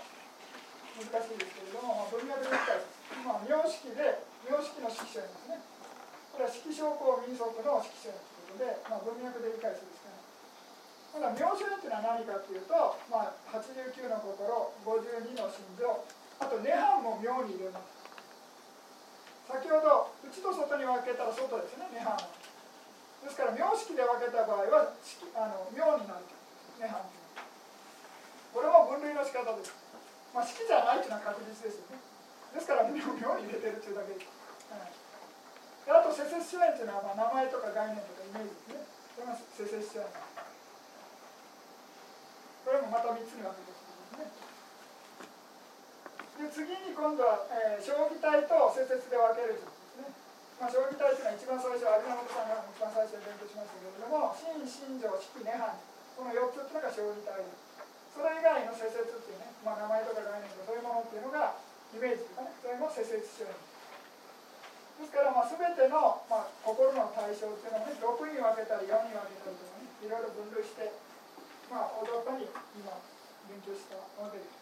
[0.99, 5.60] 難しいですけれども、まあ、文脈で理解まあ、名式で名式の色所縁ですね。
[6.30, 11.36] これは色証拠民族の色所縁ということで、まあ、文脈で理解するしかない。
[11.36, 12.74] ただ名所縁というのは何かというと、
[13.10, 16.18] まあ、89の心52の心情。
[16.39, 17.99] あと涅槃も妙に入れます
[19.47, 22.17] 先ほど内と外に分けたら外ですね涅槃は。
[23.19, 24.95] ですから名式で分けた場合は
[25.35, 26.23] あの妙になる
[26.79, 27.19] 涅槃
[28.53, 29.73] これも分類の仕方です。
[30.33, 32.01] まあ式じゃないというのは確実ですよね。
[32.53, 34.17] ですから妙に入れてるというだけ。
[34.17, 34.25] です、
[35.85, 38.89] はい、あと、セセシュエンというのは、まあ、名前とか概念とかイメージですね。
[39.13, 40.09] これがセセシュエン。
[42.65, 43.77] これもまた3つに分けてま
[44.17, 44.49] すね。
[46.39, 49.67] で次に今度は、えー、将棋体と施設で分けるです
[49.99, 50.07] ね。
[50.55, 55.75] まあ、将棋体というのは一番最初、有本さんが一番最初に勉強しましたけれども、心、心情、式、涅槃、
[56.15, 57.43] この4つというのが将棋体
[58.15, 61.55] それ以外の施設っていうね、まあ、名前とか概念とかそういうものっていうのが
[61.95, 63.55] イメージとかね、それも施設書で
[65.07, 70.91] すから、まあ、全ての、まあ、心の対象っていうのをね、6に分けたり4に分けたりとかね、いろいろ分類して、
[71.71, 72.91] まあ、驚かに今、
[73.47, 74.59] 勉強したわけです。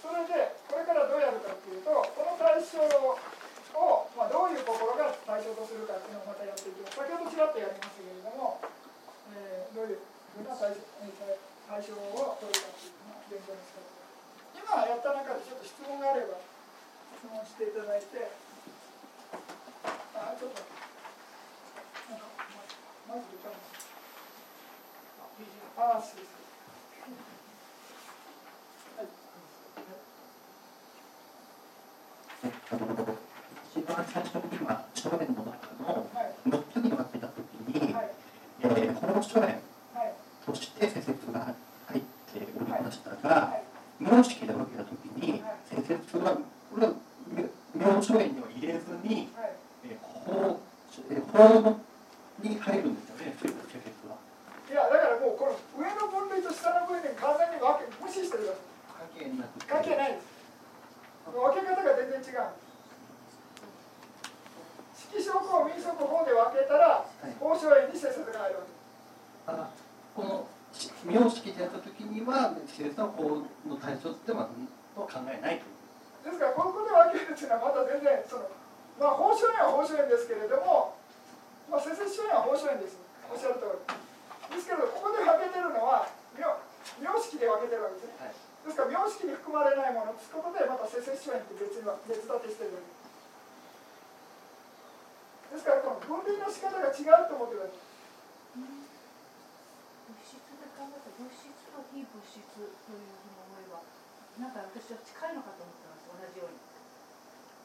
[0.00, 3.16] それでこれからどうやるかっていうとこの対象を、
[4.16, 6.96] まあ、どういう心が対象とするかっていうのをまたやっていきます。
[6.96, 8.60] 先ほどちらっとやりましたけれども、
[9.36, 10.80] えー、どういうふうな対象
[11.70, 13.86] 対象を取るかっていうのを勉強の仕方
[14.58, 16.42] 今やった中でちょっと質問があれば
[17.14, 18.26] 質問していただいて
[20.18, 20.62] あちょっと
[23.06, 23.86] まず歌います
[25.78, 26.39] ああそうです
[34.00, 36.06] 一番最初には初年の中の
[36.48, 38.10] 6つに分けたときに、はい、
[38.62, 39.60] えー、この初年
[40.46, 41.54] として施設が
[41.86, 43.60] 入っておりましたが、
[43.98, 46.38] 名式で分けたときに、施設は
[46.72, 46.94] これは
[47.76, 49.28] 名初年には入れずに、
[49.84, 50.60] えー、法
[51.32, 51.76] 法
[52.42, 54.16] に入るんですよね、そういう施設は。
[54.70, 58.56] いや、だからもうこの上の分類と下の分類完全に分け無視してる
[58.88, 60.40] 関係なく関係ないです。
[61.28, 62.70] 分け方が全然違う。
[65.10, 67.02] 式証拠を民族法で分けたら、
[67.42, 69.70] 王将園に施設が入るわけあ
[70.14, 70.46] この
[71.02, 74.46] 名式でやったときには、施設の法の対象っては
[74.94, 78.46] 考えないとですから、ここで分けるっていうのはまた全然、その
[79.02, 80.94] まあ、法書園は法書園ですけれども、
[81.66, 82.94] まあ、施設書園は法書園です。
[83.26, 84.54] おっしゃる通り。
[84.54, 86.06] ですけど、ここで分けてるのは、
[86.38, 86.46] 名
[87.02, 88.14] 名式で分けてるわけですね。
[88.22, 93.00] はいですから名式に含まれないものをつくことでまた施設書園って別には別立てしてるわけ
[95.50, 103.82] ですからこの分類の仕方が違うと思ってください物質で考えた物質と非物質というふうに思えば
[104.38, 106.62] なんか私は近いのかと思ってます同じように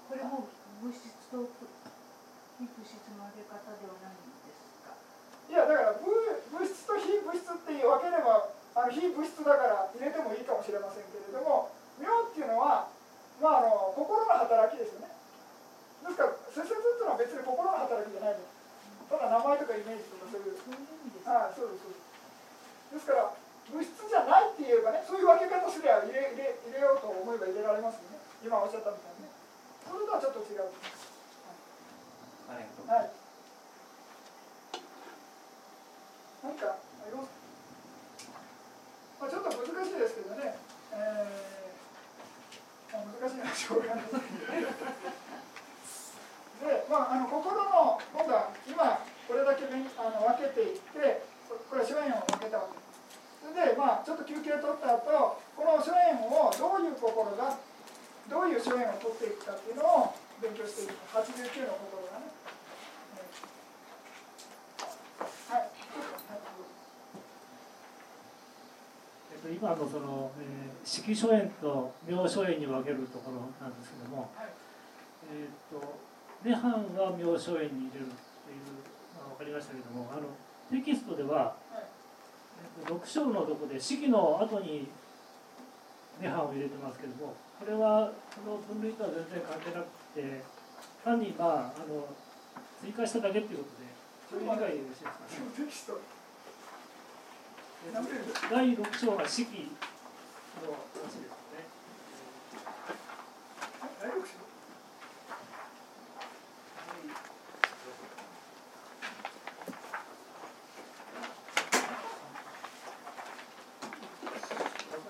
[0.10, 0.50] これも
[0.82, 1.46] 物質と
[2.58, 4.98] 非物質の分け方ではないんですか
[5.46, 6.10] いやだから物
[6.66, 11.70] 質と非物質って分ければあの非物質だから入れてもいいかもしれませんけれども
[12.02, 12.90] 妙っていうのは、
[13.38, 15.14] まあ、あの心の働きですよね
[16.06, 18.54] ですから切々っていうのは別に心の働きじゃないです
[19.10, 20.62] ただ名前とかイメージとかそういう
[21.26, 23.34] ああそうですそうですですから
[23.74, 29.34] 物質じゃないって言えばねそういう分け方すれば入れ入れ入れようと思えば入れられますよね今おっしゃったみたいにね
[29.82, 30.70] それとはちょっと違う
[32.46, 33.10] はい、はい、
[36.56, 36.80] 何かあ
[37.12, 37.36] ります。
[37.36, 37.36] か
[39.20, 40.56] まあ、ちょっと難しいですけどね、
[40.96, 44.08] えーまあ、難しいのはしょうがない
[46.64, 51.28] で、まあ、あの心の今度は今これだけあの分けていって
[51.68, 52.96] これは諸縁を分けたわけです
[53.44, 57.60] それで、まあ、ちょっと休憩取った後この諸縁をどういう心が
[58.32, 62.32] どういう諸縁を取っていくかっていうのを勉強していく89の心がね、
[69.46, 70.32] と今のその、
[71.08, 74.50] えー、色書園と明書園に分けるところなんですけども、はい
[75.32, 75.78] えっ、と
[76.44, 78.66] 涅槃は明書園に入れるっていう
[79.18, 80.30] のが分かりましたけどもあの
[80.72, 84.88] テキストでは、はいえーと6章のとこで式の後に
[86.22, 90.42] 涅槃を入れてますけどもこれはこの分類とは全然関係なくて
[91.04, 92.08] 単にまああの
[92.82, 93.88] 追加しただけっていうことで
[94.30, 96.00] そういう理解でよろしいですかね。
[98.50, 99.72] 第6章が式
[100.64, 101.68] の話ですね。
[104.02, 104.46] 第六章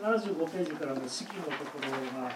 [0.05, 2.29] 75ページからの式のところが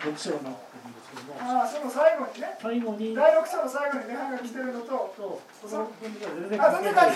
[0.00, 2.56] 6章になってるんですけどもああその最後にね。
[2.62, 3.14] 最後に。
[3.14, 7.10] 第六章の最後に涅槃が来てるのととこの分全然あ、関係ない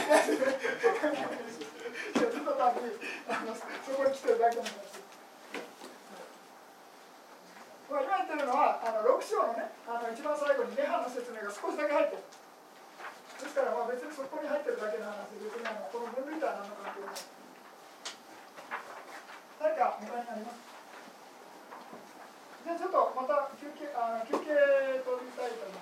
[2.53, 2.59] に
[3.29, 3.61] あのそ
[3.97, 4.65] こに来てるだけ今
[8.01, 12.25] 言ってるのはあの6章のねあの一番最後に涅槃の説明が少しだけ入ってる
[13.43, 17.17] ですからまあ別にそこに入ってるだけの話で別にあのこの分類とは何の関係ない。
[19.63, 20.09] 誰か他に
[20.41, 20.59] ります
[22.65, 24.51] じゃあちょっとまた休憩あの休憩
[25.05, 25.51] 取りたい。
[25.55, 25.75] と思い。
[25.75, 25.82] ます